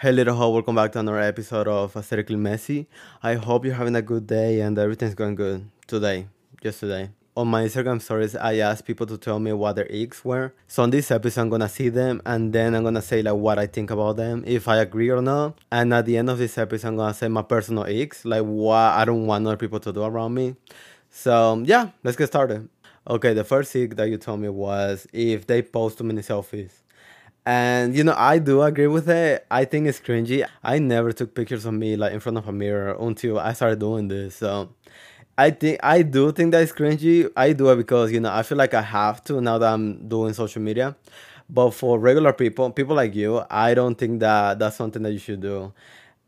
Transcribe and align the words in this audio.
Hey, 0.00 0.12
little 0.12 0.36
ho, 0.36 0.50
welcome 0.50 0.76
back 0.76 0.92
to 0.92 1.00
another 1.00 1.18
episode 1.18 1.66
of 1.66 1.96
Aesthetically 1.96 2.36
Messy. 2.36 2.86
I 3.20 3.34
hope 3.34 3.64
you're 3.64 3.74
having 3.74 3.96
a 3.96 4.00
good 4.00 4.28
day 4.28 4.60
and 4.60 4.78
everything's 4.78 5.16
going 5.16 5.34
good 5.34 5.68
today, 5.88 6.28
just 6.62 6.78
today. 6.78 7.10
On 7.36 7.48
my 7.48 7.64
Instagram 7.64 8.00
stories, 8.00 8.36
I 8.36 8.58
asked 8.58 8.84
people 8.84 9.06
to 9.06 9.18
tell 9.18 9.40
me 9.40 9.52
what 9.52 9.74
their 9.74 9.86
icks 9.86 10.24
were. 10.24 10.54
So 10.68 10.84
on 10.84 10.90
this 10.90 11.10
episode, 11.10 11.40
I'm 11.40 11.48
gonna 11.48 11.68
see 11.68 11.88
them 11.88 12.22
and 12.24 12.52
then 12.52 12.76
I'm 12.76 12.84
gonna 12.84 13.02
say 13.02 13.22
like 13.22 13.34
what 13.34 13.58
I 13.58 13.66
think 13.66 13.90
about 13.90 14.18
them, 14.18 14.44
if 14.46 14.68
I 14.68 14.76
agree 14.76 15.10
or 15.10 15.20
not. 15.20 15.58
And 15.72 15.92
at 15.92 16.06
the 16.06 16.16
end 16.16 16.30
of 16.30 16.38
this 16.38 16.56
episode, 16.58 16.86
I'm 16.90 16.96
gonna 16.96 17.12
say 17.12 17.26
my 17.26 17.42
personal 17.42 17.82
icks, 17.82 18.24
like 18.24 18.44
what 18.44 18.76
I 18.76 19.04
don't 19.04 19.26
want 19.26 19.48
other 19.48 19.56
people 19.56 19.80
to 19.80 19.92
do 19.92 20.04
around 20.04 20.32
me. 20.32 20.54
So 21.10 21.60
yeah, 21.66 21.90
let's 22.04 22.16
get 22.16 22.28
started. 22.28 22.68
Okay, 23.10 23.34
the 23.34 23.42
first 23.42 23.74
ick 23.74 23.96
that 23.96 24.08
you 24.08 24.16
told 24.16 24.38
me 24.38 24.48
was 24.48 25.08
if 25.12 25.48
they 25.48 25.60
post 25.60 25.98
too 25.98 26.04
many 26.04 26.20
selfies. 26.20 26.70
And 27.46 27.96
you 27.96 28.04
know, 28.04 28.14
I 28.16 28.38
do 28.38 28.62
agree 28.62 28.86
with 28.86 29.08
it. 29.08 29.46
I 29.50 29.64
think 29.64 29.86
it's 29.86 30.00
cringy. 30.00 30.46
I 30.62 30.78
never 30.78 31.12
took 31.12 31.34
pictures 31.34 31.64
of 31.64 31.74
me 31.74 31.96
like 31.96 32.12
in 32.12 32.20
front 32.20 32.36
of 32.38 32.46
a 32.46 32.52
mirror 32.52 32.96
until 33.00 33.38
I 33.38 33.54
started 33.54 33.78
doing 33.78 34.08
this. 34.08 34.36
So 34.36 34.68
I 35.38 35.50
think 35.50 35.80
I 35.82 36.02
do 36.02 36.32
think 36.32 36.52
that 36.52 36.62
it's 36.62 36.72
cringy. 36.72 37.30
I 37.36 37.52
do 37.52 37.70
it 37.70 37.76
because 37.76 38.12
you 38.12 38.20
know 38.20 38.32
I 38.32 38.42
feel 38.42 38.58
like 38.58 38.74
I 38.74 38.82
have 38.82 39.24
to 39.24 39.40
now 39.40 39.58
that 39.58 39.72
I'm 39.72 40.08
doing 40.08 40.34
social 40.34 40.60
media. 40.60 40.96
But 41.50 41.70
for 41.70 41.98
regular 41.98 42.34
people, 42.34 42.70
people 42.70 42.94
like 42.94 43.14
you, 43.14 43.42
I 43.50 43.72
don't 43.72 43.94
think 43.96 44.20
that 44.20 44.58
that's 44.58 44.76
something 44.76 45.02
that 45.02 45.12
you 45.12 45.18
should 45.18 45.40
do. 45.40 45.72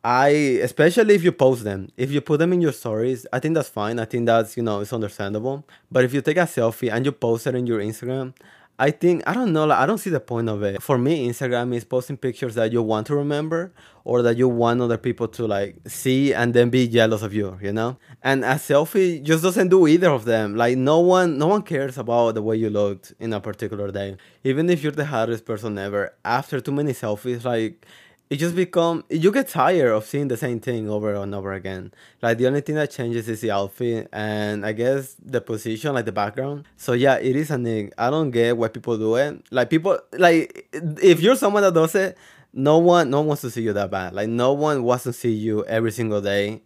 I 0.02 0.28
especially 0.62 1.14
if 1.14 1.22
you 1.22 1.32
post 1.32 1.64
them, 1.64 1.90
if 1.98 2.10
you 2.10 2.22
put 2.22 2.38
them 2.38 2.54
in 2.54 2.62
your 2.62 2.72
stories, 2.72 3.26
I 3.32 3.38
think 3.38 3.54
that's 3.54 3.68
fine. 3.68 3.98
I 3.98 4.06
think 4.06 4.24
that's 4.26 4.56
you 4.56 4.62
know 4.62 4.80
it's 4.80 4.92
understandable. 4.94 5.66
But 5.90 6.04
if 6.04 6.14
you 6.14 6.22
take 6.22 6.38
a 6.38 6.46
selfie 6.48 6.90
and 6.90 7.04
you 7.04 7.12
post 7.12 7.46
it 7.46 7.54
in 7.54 7.66
your 7.66 7.80
Instagram, 7.80 8.32
I 8.80 8.90
think 8.90 9.22
I 9.26 9.34
don't 9.34 9.52
know. 9.52 9.66
Like, 9.66 9.78
I 9.78 9.84
don't 9.84 9.98
see 9.98 10.08
the 10.08 10.20
point 10.20 10.48
of 10.48 10.62
it. 10.62 10.82
For 10.82 10.96
me, 10.96 11.28
Instagram 11.28 11.74
is 11.74 11.84
posting 11.84 12.16
pictures 12.16 12.54
that 12.54 12.72
you 12.72 12.82
want 12.82 13.06
to 13.08 13.14
remember 13.14 13.74
or 14.04 14.22
that 14.22 14.38
you 14.38 14.48
want 14.48 14.80
other 14.80 14.96
people 14.96 15.28
to 15.28 15.46
like 15.46 15.76
see 15.86 16.32
and 16.32 16.54
then 16.54 16.70
be 16.70 16.88
jealous 16.88 17.20
of 17.20 17.34
you. 17.34 17.58
You 17.60 17.74
know. 17.74 17.98
And 18.22 18.42
a 18.42 18.54
selfie 18.54 19.22
just 19.22 19.42
doesn't 19.42 19.68
do 19.68 19.86
either 19.86 20.08
of 20.10 20.24
them. 20.24 20.56
Like 20.56 20.78
no 20.78 20.98
one, 21.00 21.36
no 21.36 21.48
one 21.48 21.62
cares 21.62 21.98
about 21.98 22.34
the 22.36 22.42
way 22.42 22.56
you 22.56 22.70
looked 22.70 23.12
in 23.20 23.34
a 23.34 23.40
particular 23.40 23.90
day. 23.90 24.16
Even 24.44 24.70
if 24.70 24.82
you're 24.82 24.92
the 24.92 25.04
hardest 25.04 25.44
person 25.44 25.76
ever, 25.76 26.14
after 26.24 26.58
too 26.58 26.72
many 26.72 26.92
selfies, 26.92 27.44
like 27.44 27.86
it 28.30 28.36
just 28.36 28.54
become 28.54 29.04
you 29.10 29.32
get 29.32 29.48
tired 29.48 29.90
of 29.90 30.06
seeing 30.06 30.28
the 30.28 30.36
same 30.36 30.60
thing 30.60 30.88
over 30.88 31.14
and 31.14 31.34
over 31.34 31.52
again. 31.52 31.92
Like 32.22 32.38
the 32.38 32.46
only 32.46 32.60
thing 32.60 32.76
that 32.76 32.92
changes 32.92 33.28
is 33.28 33.40
the 33.40 33.50
outfit 33.50 34.08
and 34.12 34.64
i 34.64 34.72
guess 34.72 35.16
the 35.20 35.40
position 35.40 35.92
like 35.94 36.04
the 36.04 36.12
background. 36.12 36.64
So 36.76 36.92
yeah 36.92 37.16
it 37.16 37.34
is 37.34 37.50
a 37.50 37.58
thing 37.58 37.92
i 37.98 38.08
don't 38.08 38.30
get 38.30 38.56
why 38.56 38.68
people 38.68 38.96
do 38.96 39.16
it. 39.16 39.44
Like 39.50 39.68
people 39.68 39.98
like 40.12 40.68
if 40.72 41.20
you're 41.20 41.34
someone 41.34 41.64
that 41.64 41.74
does 41.74 41.94
it 41.96 42.16
no 42.52 42.78
one 42.78 43.10
no 43.10 43.18
one 43.18 43.28
wants 43.28 43.42
to 43.42 43.50
see 43.50 43.62
you 43.62 43.72
that 43.72 43.90
bad. 43.90 44.14
Like 44.14 44.28
no 44.28 44.52
one 44.52 44.84
wants 44.84 45.04
to 45.04 45.12
see 45.12 45.32
you 45.32 45.64
every 45.64 45.90
single 45.90 46.20
day 46.20 46.62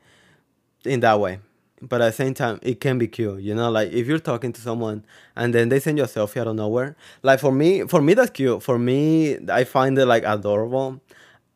in 0.85 1.01
that 1.01 1.19
way. 1.19 1.41
But 1.81 2.03
at 2.03 2.07
the 2.09 2.13
same 2.13 2.35
time 2.35 2.59
it 2.61 2.79
can 2.79 2.99
be 2.99 3.09
cute 3.09 3.41
you 3.41 3.55
know? 3.55 3.71
Like 3.71 3.91
if 3.91 4.07
you're 4.07 4.19
talking 4.19 4.53
to 4.53 4.61
someone 4.61 5.03
and 5.35 5.55
then 5.55 5.71
they 5.71 5.81
send 5.81 5.97
you 5.97 6.05
a 6.05 6.09
selfie 6.09 6.43
out 6.43 6.47
of 6.47 6.57
nowhere 6.57 6.95
like 7.23 7.41
for 7.41 7.53
me 7.53 7.85
for 7.85 8.03
me 8.03 8.13
that's 8.13 8.33
cute. 8.33 8.63
For 8.63 8.79
me 8.79 9.39
i 9.49 9.65
find 9.65 9.97
it 9.99 10.05
like 10.05 10.25
adorable 10.27 11.01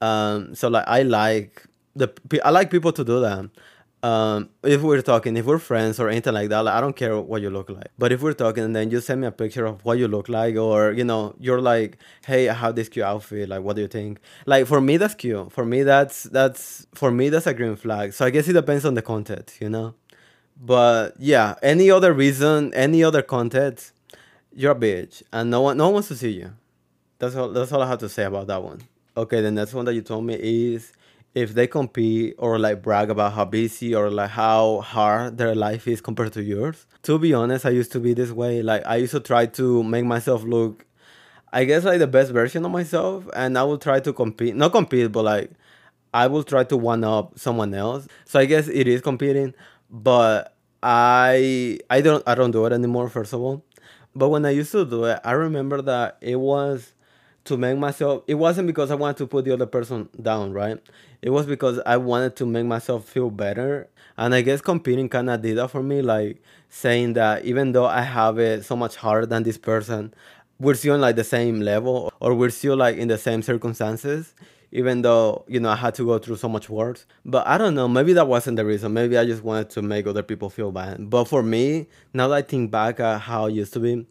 um, 0.00 0.54
so 0.54 0.68
like 0.68 0.84
I 0.86 1.02
like 1.02 1.64
the 1.94 2.12
I 2.44 2.50
like 2.50 2.70
people 2.70 2.92
to 2.92 3.04
do 3.04 3.20
that. 3.20 3.50
Um, 4.00 4.50
if 4.62 4.80
we're 4.80 5.02
talking, 5.02 5.36
if 5.36 5.44
we're 5.44 5.58
friends 5.58 5.98
or 5.98 6.08
anything 6.08 6.32
like 6.32 6.50
that, 6.50 6.60
like, 6.60 6.74
I 6.74 6.80
don't 6.80 6.94
care 6.94 7.20
what 7.20 7.42
you 7.42 7.50
look 7.50 7.68
like. 7.68 7.88
But 7.98 8.12
if 8.12 8.22
we're 8.22 8.32
talking 8.32 8.62
and 8.62 8.76
then 8.76 8.92
you 8.92 9.00
send 9.00 9.22
me 9.22 9.26
a 9.26 9.32
picture 9.32 9.66
of 9.66 9.84
what 9.84 9.98
you 9.98 10.06
look 10.06 10.28
like, 10.28 10.54
or 10.54 10.92
you 10.92 11.02
know, 11.02 11.34
you're 11.40 11.60
like, 11.60 11.98
hey, 12.24 12.48
I 12.48 12.54
have 12.54 12.76
this 12.76 12.88
cute 12.88 13.04
outfit. 13.04 13.48
Like, 13.48 13.62
what 13.62 13.74
do 13.74 13.82
you 13.82 13.88
think? 13.88 14.20
Like 14.46 14.66
for 14.66 14.80
me, 14.80 14.98
that's 14.98 15.14
cute. 15.14 15.50
For 15.52 15.64
me, 15.64 15.82
that's 15.82 16.24
that's 16.24 16.86
for 16.94 17.10
me 17.10 17.28
that's 17.28 17.48
a 17.48 17.54
green 17.54 17.74
flag. 17.74 18.12
So 18.12 18.24
I 18.24 18.30
guess 18.30 18.46
it 18.46 18.52
depends 18.52 18.84
on 18.84 18.94
the 18.94 19.02
content, 19.02 19.56
you 19.60 19.68
know. 19.68 19.94
But 20.60 21.14
yeah, 21.18 21.54
any 21.62 21.90
other 21.90 22.12
reason, 22.12 22.72
any 22.74 23.02
other 23.02 23.22
content, 23.22 23.92
you're 24.52 24.72
a 24.72 24.76
bitch, 24.76 25.22
and 25.32 25.50
no 25.50 25.62
one 25.62 25.76
no 25.76 25.86
one 25.86 25.94
wants 25.94 26.08
to 26.08 26.16
see 26.16 26.30
you. 26.30 26.52
That's 27.18 27.34
all. 27.34 27.48
That's 27.50 27.72
all 27.72 27.82
I 27.82 27.88
have 27.88 27.98
to 28.00 28.08
say 28.08 28.24
about 28.24 28.46
that 28.46 28.62
one. 28.62 28.82
Okay, 29.18 29.40
the 29.40 29.50
next 29.50 29.74
one 29.74 29.84
that 29.86 29.94
you 29.94 30.02
told 30.02 30.24
me 30.24 30.36
is 30.38 30.92
if 31.34 31.52
they 31.52 31.66
compete 31.66 32.36
or 32.38 32.56
like 32.56 32.82
brag 32.82 33.10
about 33.10 33.32
how 33.32 33.44
busy 33.44 33.92
or 33.92 34.10
like 34.12 34.30
how 34.30 34.80
hard 34.80 35.38
their 35.38 35.56
life 35.56 35.88
is 35.88 36.00
compared 36.00 36.32
to 36.34 36.40
yours. 36.40 36.86
To 37.02 37.18
be 37.18 37.34
honest, 37.34 37.66
I 37.66 37.70
used 37.70 37.90
to 37.92 37.98
be 37.98 38.14
this 38.14 38.30
way. 38.30 38.62
Like 38.62 38.86
I 38.86 38.94
used 38.94 39.10
to 39.10 39.18
try 39.18 39.46
to 39.46 39.82
make 39.82 40.04
myself 40.04 40.44
look 40.44 40.86
I 41.52 41.64
guess 41.64 41.82
like 41.82 41.98
the 41.98 42.06
best 42.06 42.30
version 42.30 42.64
of 42.64 42.70
myself 42.70 43.28
and 43.34 43.58
I 43.58 43.64
will 43.64 43.78
try 43.78 43.98
to 43.98 44.12
compete 44.12 44.54
not 44.54 44.70
compete 44.70 45.10
but 45.10 45.24
like 45.24 45.50
I 46.14 46.28
will 46.28 46.44
try 46.44 46.62
to 46.62 46.76
one 46.76 47.02
up 47.02 47.36
someone 47.40 47.74
else. 47.74 48.06
So 48.24 48.38
I 48.38 48.44
guess 48.44 48.68
it 48.68 48.86
is 48.86 49.00
competing, 49.02 49.52
but 49.90 50.54
I 50.80 51.80
I 51.90 52.02
don't 52.02 52.22
I 52.24 52.36
don't 52.36 52.52
do 52.52 52.66
it 52.66 52.72
anymore 52.72 53.08
first 53.08 53.32
of 53.32 53.40
all. 53.40 53.64
But 54.14 54.28
when 54.28 54.46
I 54.46 54.50
used 54.50 54.70
to 54.72 54.84
do 54.84 55.06
it, 55.06 55.18
I 55.24 55.32
remember 55.32 55.82
that 55.82 56.18
it 56.20 56.36
was 56.36 56.92
to 57.48 57.56
make 57.56 57.78
myself 57.78 58.22
it 58.26 58.34
wasn't 58.34 58.66
because 58.66 58.90
I 58.90 58.94
wanted 58.94 59.18
to 59.18 59.26
put 59.26 59.44
the 59.44 59.52
other 59.52 59.66
person 59.66 60.08
down, 60.20 60.52
right? 60.52 60.78
It 61.20 61.30
was 61.30 61.46
because 61.46 61.80
I 61.84 61.96
wanted 61.96 62.36
to 62.36 62.46
make 62.46 62.66
myself 62.66 63.04
feel 63.04 63.30
better. 63.30 63.88
And 64.16 64.34
I 64.34 64.40
guess 64.40 64.60
competing 64.60 65.08
kinda 65.08 65.38
did 65.38 65.58
that 65.58 65.68
for 65.68 65.82
me, 65.82 66.02
like 66.02 66.42
saying 66.68 67.14
that 67.14 67.44
even 67.44 67.72
though 67.72 67.86
I 67.86 68.02
have 68.02 68.38
it 68.38 68.64
so 68.64 68.76
much 68.76 68.96
harder 68.96 69.26
than 69.26 69.42
this 69.42 69.58
person, 69.58 70.14
we're 70.60 70.74
still 70.74 70.94
on 70.94 71.00
like 71.00 71.16
the 71.16 71.24
same 71.24 71.60
level 71.60 72.12
or 72.20 72.34
we're 72.34 72.50
still 72.50 72.76
like 72.76 72.96
in 72.96 73.08
the 73.08 73.18
same 73.18 73.42
circumstances 73.42 74.34
even 74.72 75.02
though 75.02 75.44
you 75.48 75.60
know 75.60 75.70
I 75.70 75.76
had 75.76 75.94
to 75.96 76.04
go 76.04 76.18
through 76.18 76.36
so 76.36 76.48
much 76.48 76.68
work. 76.68 77.04
But 77.24 77.46
I 77.46 77.58
don't 77.58 77.74
know, 77.74 77.88
maybe 77.88 78.12
that 78.14 78.28
wasn't 78.28 78.56
the 78.56 78.64
reason. 78.64 78.92
Maybe 78.92 79.16
I 79.16 79.24
just 79.24 79.42
wanted 79.42 79.70
to 79.70 79.82
make 79.82 80.06
other 80.06 80.22
people 80.22 80.50
feel 80.50 80.72
bad. 80.72 81.08
But 81.10 81.24
for 81.24 81.42
me, 81.42 81.88
now 82.12 82.28
that 82.28 82.34
I 82.34 82.42
think 82.42 82.70
back 82.70 83.00
at 83.00 83.20
how 83.20 83.46
it 83.46 83.54
used 83.54 83.72
to 83.74 83.80
be, 83.80 84.06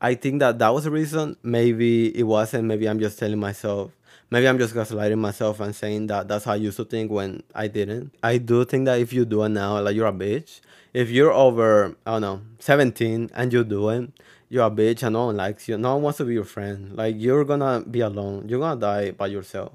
I 0.00 0.14
think 0.14 0.40
that 0.40 0.58
that 0.58 0.70
was 0.70 0.84
the 0.84 0.90
reason. 0.90 1.36
Maybe 1.42 2.16
it 2.16 2.22
wasn't. 2.22 2.64
Maybe 2.64 2.88
I'm 2.88 3.00
just 3.00 3.18
telling 3.18 3.38
myself. 3.38 3.92
Maybe 4.30 4.46
I'm 4.46 4.58
just 4.58 4.74
gaslighting 4.74 5.18
myself 5.18 5.60
and 5.60 5.74
saying 5.74 6.06
that 6.06 6.28
that's 6.28 6.44
how 6.44 6.52
I 6.52 6.56
used 6.56 6.76
to 6.76 6.84
think 6.84 7.10
when 7.10 7.42
I 7.54 7.66
didn't. 7.66 8.14
I 8.22 8.38
do 8.38 8.64
think 8.64 8.84
that 8.86 9.00
if 9.00 9.12
you 9.12 9.24
do 9.24 9.42
it 9.42 9.48
now, 9.48 9.80
like 9.80 9.96
you're 9.96 10.06
a 10.06 10.12
bitch. 10.12 10.60
If 10.94 11.10
you're 11.10 11.32
over, 11.32 11.96
I 12.06 12.12
don't 12.12 12.20
know, 12.22 12.40
17 12.60 13.30
and 13.34 13.52
you 13.52 13.64
do 13.64 13.88
it, 13.90 14.10
you're 14.48 14.66
a 14.66 14.70
bitch 14.70 15.02
and 15.02 15.14
no 15.14 15.26
one 15.26 15.36
likes 15.36 15.68
you. 15.68 15.76
No 15.78 15.94
one 15.94 16.02
wants 16.02 16.18
to 16.18 16.24
be 16.24 16.34
your 16.34 16.44
friend. 16.44 16.96
Like 16.96 17.16
you're 17.18 17.44
gonna 17.44 17.80
be 17.80 18.00
alone. 18.00 18.48
You're 18.48 18.60
gonna 18.60 18.80
die 18.80 19.10
by 19.10 19.26
yourself. 19.26 19.72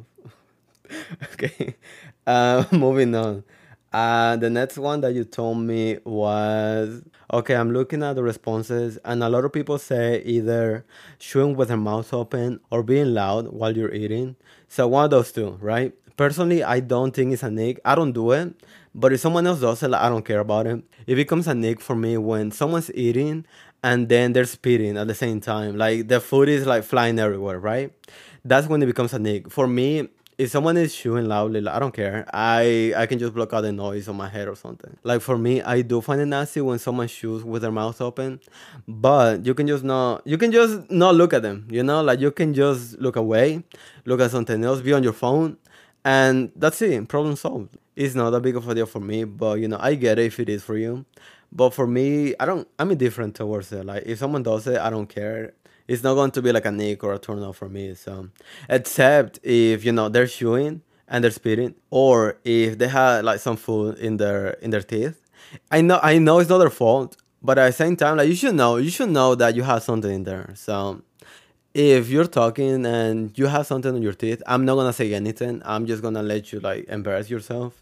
okay. 1.34 1.76
Uh, 2.26 2.64
moving 2.72 3.14
on. 3.14 3.44
Uh, 3.92 4.36
the 4.38 4.50
next 4.50 4.78
one 4.78 5.02
that 5.02 5.14
you 5.14 5.24
told 5.24 5.58
me 5.58 5.98
was 6.04 7.02
okay. 7.32 7.56
I'm 7.56 7.72
looking 7.72 8.04
at 8.04 8.14
the 8.14 8.24
responses, 8.24 8.98
and 9.06 9.24
a 9.24 9.30
lot 9.30 9.46
of 9.46 9.54
people 9.54 9.78
say 9.78 10.22
either 10.26 10.86
chewing 11.20 11.56
with 11.56 11.70
their 11.70 11.78
mouth 11.78 12.14
open 12.14 12.60
or 12.70 12.84
being 12.84 13.14
loud 13.14 13.48
while 13.48 13.76
you're 13.76 13.94
eating. 13.94 14.36
So 14.68 14.88
one 14.88 15.06
of 15.06 15.12
those 15.12 15.32
two, 15.32 15.58
right? 15.62 15.94
Personally, 16.18 16.64
I 16.64 16.80
don't 16.80 17.14
think 17.14 17.34
it's 17.34 17.44
an 17.44 17.60
ick. 17.60 17.80
I 17.84 17.94
don't 17.96 18.14
do 18.14 18.32
it, 18.32 18.56
but 18.94 19.12
if 19.12 19.20
someone 19.20 19.46
else 19.46 19.60
does 19.60 19.84
it, 19.84 19.90
like, 19.90 20.02
I 20.02 20.08
don't 20.08 20.24
care 20.24 20.40
about 20.40 20.66
it. 20.66 20.84
It 21.06 21.16
becomes 21.16 21.48
an 21.48 21.64
ick 21.64 21.82
for 21.82 21.96
me 21.96 22.18
when 22.18 22.52
someone's 22.52 22.90
eating 22.94 23.46
and 23.84 24.10
then 24.10 24.34
they're 24.34 24.46
spitting 24.46 24.98
at 24.98 25.08
the 25.08 25.14
same 25.14 25.42
time. 25.42 25.78
Like 25.78 26.08
the 26.08 26.20
food 26.20 26.50
is 26.50 26.66
like 26.66 26.84
flying 26.84 27.20
everywhere, 27.20 27.60
right? 27.60 27.92
That's 28.44 28.68
when 28.68 28.82
it 28.82 28.88
becomes 28.88 29.14
an 29.14 29.28
ick. 29.28 29.52
For 29.52 29.68
me, 29.68 30.10
if 30.38 30.52
someone 30.52 30.76
is 30.78 30.94
chewing 30.94 31.28
loudly, 31.28 31.62
like, 31.62 31.76
I 31.76 31.80
don't 31.80 31.94
care. 31.94 32.26
I 32.34 32.94
I 32.96 33.06
can 33.06 33.20
just 33.20 33.34
block 33.34 33.54
out 33.54 33.62
the 33.62 33.72
noise 33.72 34.08
on 34.08 34.18
my 34.18 34.28
head 34.28 34.48
or 34.48 34.56
something. 34.56 34.98
Like 35.04 35.22
for 35.22 35.38
me, 35.38 35.62
I 35.62 35.82
do 35.82 36.02
find 36.02 36.20
it 36.20 36.26
nasty 36.26 36.62
when 36.62 36.80
someone 36.80 37.08
chews 37.08 37.44
with 37.44 37.62
their 37.62 37.72
mouth 37.72 38.02
open, 38.02 38.42
but 38.88 39.46
you 39.46 39.54
can 39.54 39.68
just 39.68 39.84
not 39.84 40.22
you 40.26 40.38
can 40.38 40.52
just 40.52 40.92
not 40.92 41.16
look 41.16 41.34
at 41.34 41.42
them. 41.42 41.68
You 41.72 41.84
know, 41.84 42.02
like 42.04 42.20
you 42.20 42.32
can 42.32 42.54
just 42.54 43.00
look 43.00 43.16
away, 43.16 43.64
look 44.06 44.20
at 44.20 44.32
something 44.32 44.64
else, 44.64 44.82
be 44.82 44.94
on 44.94 45.04
your 45.04 45.14
phone, 45.14 45.58
and 46.04 46.52
that's 46.56 46.82
it. 46.82 47.08
Problem 47.08 47.36
solved. 47.36 47.78
It's 47.96 48.16
not 48.16 48.32
that 48.32 48.42
big 48.42 48.58
of 48.58 48.68
a 48.68 48.76
deal 48.76 48.86
for 48.86 49.00
me, 49.00 49.24
but 49.24 49.60
you 49.60 49.70
know, 49.70 49.78
I 49.80 49.96
get 49.96 50.20
it 50.20 50.26
if 50.26 50.40
it 50.40 50.50
is 50.50 50.64
for 50.64 50.78
you. 50.78 51.06
But 51.52 51.74
for 51.74 51.88
me, 51.88 52.36
I 52.40 52.46
don't. 52.46 52.68
I'm 52.78 52.92
indifferent 52.92 53.36
towards 53.36 53.72
it. 53.72 53.86
Like 53.86 54.04
if 54.06 54.20
someone 54.20 54.44
does 54.44 54.68
it, 54.68 54.78
I 54.80 54.90
don't 54.90 55.08
care 55.08 55.54
it's 55.88 56.04
not 56.04 56.16
going 56.16 56.32
to 56.32 56.42
be 56.42 56.52
like 56.52 56.66
an 56.66 56.80
ick 56.80 57.04
or 57.04 57.14
a 57.14 57.20
turn 57.20 57.42
off 57.44 57.58
for 57.58 57.70
me. 57.70 57.94
So, 57.96 58.30
except 58.70 59.40
if 59.44 59.86
you 59.86 59.92
know 59.92 60.10
they're 60.10 60.28
chewing 60.28 60.82
and 61.08 61.24
they're 61.24 61.32
spitting, 61.32 61.76
or 61.90 62.38
if 62.44 62.78
they 62.78 62.88
have 62.88 63.24
like 63.24 63.40
some 63.40 63.58
food 63.58 63.98
in 64.00 64.18
their 64.18 64.52
in 64.62 64.72
their 64.72 64.82
teeth. 64.82 65.22
I 65.72 65.82
know 65.82 66.00
I 66.02 66.18
know 66.18 66.40
it's 66.40 66.50
not 66.50 66.58
their 66.58 66.70
fault, 66.70 67.18
but 67.42 67.58
at 67.58 67.68
the 67.68 67.74
same 67.74 67.96
time, 67.96 68.18
like 68.18 68.28
you 68.28 68.36
should 68.36 68.56
know, 68.56 68.78
you 68.78 68.90
should 68.90 69.10
know 69.10 69.36
that 69.36 69.56
you 69.56 69.64
have 69.64 69.84
something 69.84 70.12
in 70.12 70.24
there. 70.24 70.52
So, 70.56 71.02
if 71.74 72.10
you're 72.10 72.28
talking 72.28 72.86
and 72.86 73.38
you 73.38 73.48
have 73.48 73.68
something 73.68 73.96
in 73.96 74.02
your 74.02 74.14
teeth, 74.14 74.42
I'm 74.48 74.66
not 74.66 74.76
gonna 74.76 74.94
say 74.94 75.14
anything. 75.14 75.62
I'm 75.66 75.86
just 75.86 76.02
gonna 76.02 76.24
let 76.24 76.52
you 76.52 76.60
like 76.60 76.86
embarrass 76.90 77.30
yourself 77.30 77.80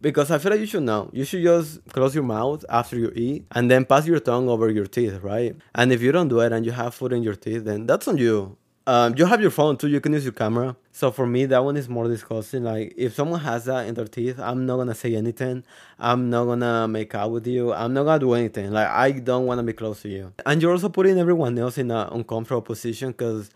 because 0.00 0.30
I 0.30 0.38
feel 0.38 0.52
like 0.52 0.60
you 0.60 0.66
should 0.66 0.82
know. 0.84 1.10
You 1.12 1.24
should 1.24 1.42
just 1.42 1.86
close 1.88 2.14
your 2.14 2.24
mouth 2.24 2.64
after 2.68 2.96
you 2.96 3.12
eat 3.14 3.46
and 3.52 3.70
then 3.70 3.84
pass 3.84 4.06
your 4.06 4.20
tongue 4.20 4.48
over 4.48 4.68
your 4.68 4.86
teeth, 4.86 5.20
right? 5.22 5.56
And 5.74 5.92
if 5.92 6.02
you 6.02 6.12
don't 6.12 6.28
do 6.28 6.40
it 6.40 6.52
and 6.52 6.64
you 6.64 6.72
have 6.72 6.94
food 6.94 7.12
in 7.12 7.22
your 7.22 7.34
teeth, 7.34 7.64
then 7.64 7.86
that's 7.86 8.08
on 8.08 8.18
you. 8.18 8.56
Um, 8.86 9.14
you 9.18 9.26
have 9.26 9.42
your 9.42 9.50
phone 9.50 9.76
too. 9.76 9.88
You 9.88 10.00
can 10.00 10.14
use 10.14 10.24
your 10.24 10.32
camera. 10.32 10.74
So 10.92 11.10
for 11.10 11.26
me, 11.26 11.44
that 11.44 11.62
one 11.62 11.76
is 11.76 11.90
more 11.90 12.08
disgusting. 12.08 12.64
Like 12.64 12.94
if 12.96 13.14
someone 13.14 13.40
has 13.40 13.66
that 13.66 13.86
in 13.86 13.92
their 13.92 14.06
teeth, 14.06 14.40
I'm 14.40 14.64
not 14.64 14.78
gonna 14.78 14.94
say 14.94 15.14
anything. 15.14 15.62
I'm 15.98 16.30
not 16.30 16.46
gonna 16.46 16.88
make 16.88 17.14
out 17.14 17.30
with 17.30 17.46
you. 17.46 17.74
I'm 17.74 17.92
not 17.92 18.04
gonna 18.04 18.18
do 18.18 18.32
anything. 18.32 18.70
Like 18.70 18.88
I 18.88 19.10
don't 19.12 19.44
wanna 19.44 19.62
be 19.62 19.74
close 19.74 20.00
to 20.02 20.08
you. 20.08 20.32
And 20.46 20.62
you're 20.62 20.72
also 20.72 20.88
putting 20.88 21.18
everyone 21.18 21.58
else 21.58 21.76
in 21.76 21.90
an 21.90 22.08
uncomfortable 22.10 22.62
position 22.62 23.10
because 23.10 23.50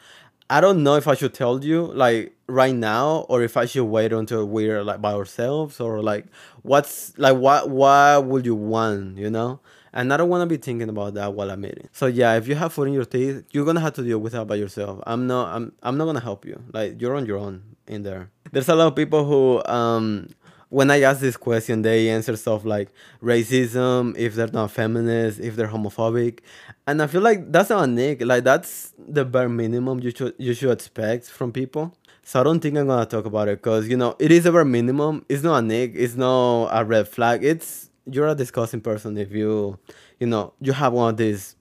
I 0.52 0.60
don't 0.60 0.82
know 0.82 0.96
if 0.96 1.08
I 1.08 1.14
should 1.14 1.32
tell 1.32 1.64
you 1.64 1.86
like 1.86 2.36
right 2.46 2.74
now 2.74 3.24
or 3.30 3.42
if 3.42 3.56
I 3.56 3.64
should 3.64 3.86
wait 3.86 4.12
until 4.12 4.44
we're 4.44 4.84
like 4.84 5.00
by 5.00 5.14
ourselves 5.14 5.80
or 5.80 6.02
like 6.02 6.26
what's 6.60 7.16
like 7.16 7.38
what 7.38 7.70
what 7.70 8.26
would 8.26 8.44
you 8.44 8.54
want, 8.54 9.16
you 9.16 9.30
know? 9.30 9.60
And 9.94 10.12
I 10.12 10.18
don't 10.18 10.28
want 10.28 10.42
to 10.42 10.46
be 10.46 10.58
thinking 10.58 10.90
about 10.90 11.14
that 11.14 11.32
while 11.32 11.50
I'm 11.50 11.64
eating. 11.64 11.88
So 11.92 12.04
yeah, 12.04 12.34
if 12.34 12.46
you 12.48 12.54
have 12.56 12.74
food 12.74 12.88
in 12.88 12.92
your 12.92 13.06
teeth, 13.06 13.46
you're 13.52 13.64
gonna 13.64 13.80
have 13.80 13.94
to 13.94 14.02
deal 14.02 14.18
with 14.18 14.34
that 14.34 14.46
by 14.46 14.56
yourself. 14.56 15.00
I'm 15.06 15.26
not. 15.26 15.56
I'm. 15.56 15.72
I'm 15.82 15.96
not 15.96 16.04
gonna 16.04 16.20
help 16.20 16.44
you. 16.44 16.62
Like 16.70 17.00
you're 17.00 17.16
on 17.16 17.24
your 17.24 17.38
own 17.38 17.62
in 17.86 18.02
there. 18.02 18.28
There's 18.52 18.68
a 18.68 18.74
lot 18.74 18.88
of 18.88 18.94
people 18.94 19.24
who, 19.24 19.64
um, 19.64 20.28
when 20.72 20.90
I 20.90 21.02
ask 21.02 21.20
this 21.20 21.36
question, 21.36 21.82
they 21.82 22.08
answer 22.08 22.34
stuff 22.34 22.64
like 22.64 22.88
racism, 23.22 24.16
if 24.16 24.34
they're 24.34 24.46
not 24.46 24.70
feminist, 24.70 25.38
if 25.38 25.54
they're 25.54 25.68
homophobic, 25.68 26.38
and 26.86 27.02
I 27.02 27.06
feel 27.08 27.20
like 27.20 27.52
that's 27.52 27.68
not 27.68 27.84
an 27.84 27.98
ick. 27.98 28.22
Like 28.22 28.42
that's 28.42 28.94
the 28.98 29.26
bare 29.26 29.50
minimum 29.50 30.00
you 30.00 30.10
should 30.10 30.34
you 30.38 30.54
should 30.54 30.70
expect 30.70 31.26
from 31.26 31.52
people. 31.52 31.94
So 32.22 32.40
I 32.40 32.42
don't 32.44 32.60
think 32.60 32.78
I'm 32.78 32.86
gonna 32.86 33.04
talk 33.04 33.26
about 33.26 33.48
it 33.48 33.58
because 33.58 33.86
you 33.86 33.98
know 33.98 34.16
it 34.18 34.32
is 34.32 34.46
a 34.46 34.52
bare 34.52 34.64
minimum. 34.64 35.26
It's 35.28 35.42
not 35.42 35.58
an 35.58 35.70
ick. 35.70 35.92
It's 35.94 36.16
not 36.16 36.70
a 36.72 36.82
red 36.86 37.06
flag. 37.06 37.44
It's 37.44 37.90
you're 38.10 38.28
a 38.28 38.34
disgusting 38.34 38.80
person 38.80 39.18
if 39.18 39.30
you 39.30 39.78
you 40.18 40.26
know 40.26 40.54
you 40.58 40.72
have 40.72 40.94
one 40.94 41.10
of 41.10 41.16
these 41.18 41.54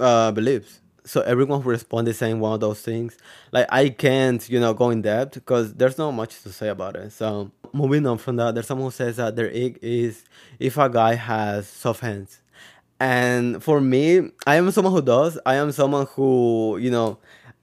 uh, 0.00 0.30
beliefs 0.32 0.80
so 1.08 1.22
everyone 1.22 1.62
who 1.62 1.70
responded 1.70 2.14
saying 2.14 2.38
one 2.38 2.52
of 2.52 2.60
those 2.60 2.80
things 2.82 3.16
like 3.50 3.66
i 3.70 3.88
can't 3.88 4.48
you 4.48 4.60
know 4.60 4.74
go 4.74 4.90
in 4.90 5.02
depth 5.02 5.34
because 5.34 5.74
there's 5.74 5.98
not 5.98 6.10
much 6.12 6.42
to 6.42 6.50
say 6.52 6.68
about 6.68 6.94
it 6.94 7.10
so 7.10 7.50
moving 7.72 8.06
on 8.06 8.18
from 8.18 8.36
that 8.36 8.54
there's 8.54 8.66
someone 8.66 8.86
who 8.86 8.90
says 8.90 9.16
that 9.16 9.36
their 9.36 9.48
ick 9.48 9.78
is 9.82 10.24
if 10.58 10.76
a 10.76 10.88
guy 10.88 11.14
has 11.14 11.68
soft 11.68 12.00
hands 12.00 12.40
and 13.00 13.62
for 13.62 13.80
me 13.80 14.30
i 14.46 14.56
am 14.56 14.70
someone 14.70 14.92
who 14.92 15.02
does 15.02 15.38
i 15.46 15.54
am 15.54 15.70
someone 15.72 16.06
who 16.14 16.78
you 16.80 16.90
know 16.90 17.18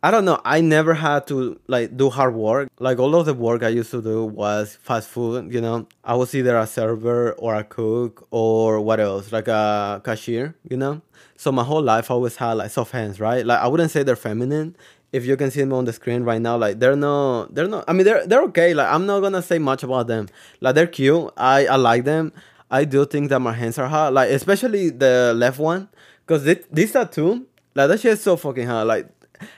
I 0.06 0.12
don't 0.12 0.26
know. 0.26 0.40
I 0.46 0.62
never 0.62 0.94
had 0.94 1.26
to 1.30 1.60
like 1.68 1.98
do 1.98 2.12
hard 2.12 2.36
work. 2.36 2.70
Like 2.78 3.00
all 3.00 3.16
of 3.16 3.26
the 3.26 3.34
work 3.34 3.64
I 3.64 3.70
used 3.70 3.90
to 3.90 4.04
do 4.04 4.24
was 4.24 4.78
fast 4.80 5.10
food. 5.10 5.52
You 5.52 5.62
know, 5.62 5.88
I 6.04 6.14
was 6.14 6.36
either 6.36 6.56
a 6.60 6.68
server 6.68 7.32
or 7.32 7.56
a 7.56 7.64
cook 7.64 8.28
or 8.30 8.80
what 8.82 9.00
else, 9.00 9.32
like 9.32 9.48
a 9.48 10.04
cashier. 10.06 10.54
You 10.70 10.78
know, 10.78 11.02
so 11.38 11.52
my 11.52 11.64
whole 11.64 11.82
life 11.82 12.12
I 12.12 12.14
always 12.14 12.36
had 12.36 12.54
like 12.54 12.70
soft 12.70 12.92
hands, 12.92 13.20
right? 13.20 13.44
Like 13.44 13.60
I 13.60 13.68
wouldn't 13.68 13.90
say 13.90 14.04
they're 14.04 14.16
feminine. 14.16 14.76
If 15.12 15.26
you 15.26 15.38
can 15.38 15.50
see 15.50 15.62
them 15.62 15.74
on 15.74 15.86
the 15.86 15.94
screen 15.94 16.24
right 16.24 16.42
now, 16.42 16.58
like 16.58 16.80
they're 16.80 16.96
no, 16.96 17.46
they're 17.46 17.68
not. 17.68 17.86
I 17.88 17.94
mean, 17.94 18.06
they're 18.06 18.26
they're 18.28 18.44
okay. 18.44 18.74
Like 18.74 18.92
I'm 18.92 19.06
not 19.06 19.22
gonna 19.22 19.42
say 19.42 19.60
much 19.60 19.84
about 19.84 20.08
them. 20.08 20.28
Like 20.62 20.76
they're 20.76 20.88
cute. 20.88 21.32
I 21.38 21.68
I 21.68 21.76
like 21.76 22.04
them. 22.04 22.34
I 22.70 22.84
do 22.84 23.06
think 23.06 23.30
that 23.30 23.40
my 23.40 23.54
hands 23.54 23.78
are 23.78 23.88
hot. 23.88 24.14
Like 24.14 24.30
especially 24.32 24.90
the 24.90 25.34
left 25.36 25.60
one, 25.60 25.88
cause 26.26 26.44
this, 26.44 26.66
this 26.72 26.92
tattoo, 26.92 27.46
like 27.76 27.88
that 27.88 28.00
shit 28.00 28.14
is 28.14 28.22
so 28.22 28.36
fucking 28.36 28.68
hot. 28.68 28.88
Like 28.88 29.08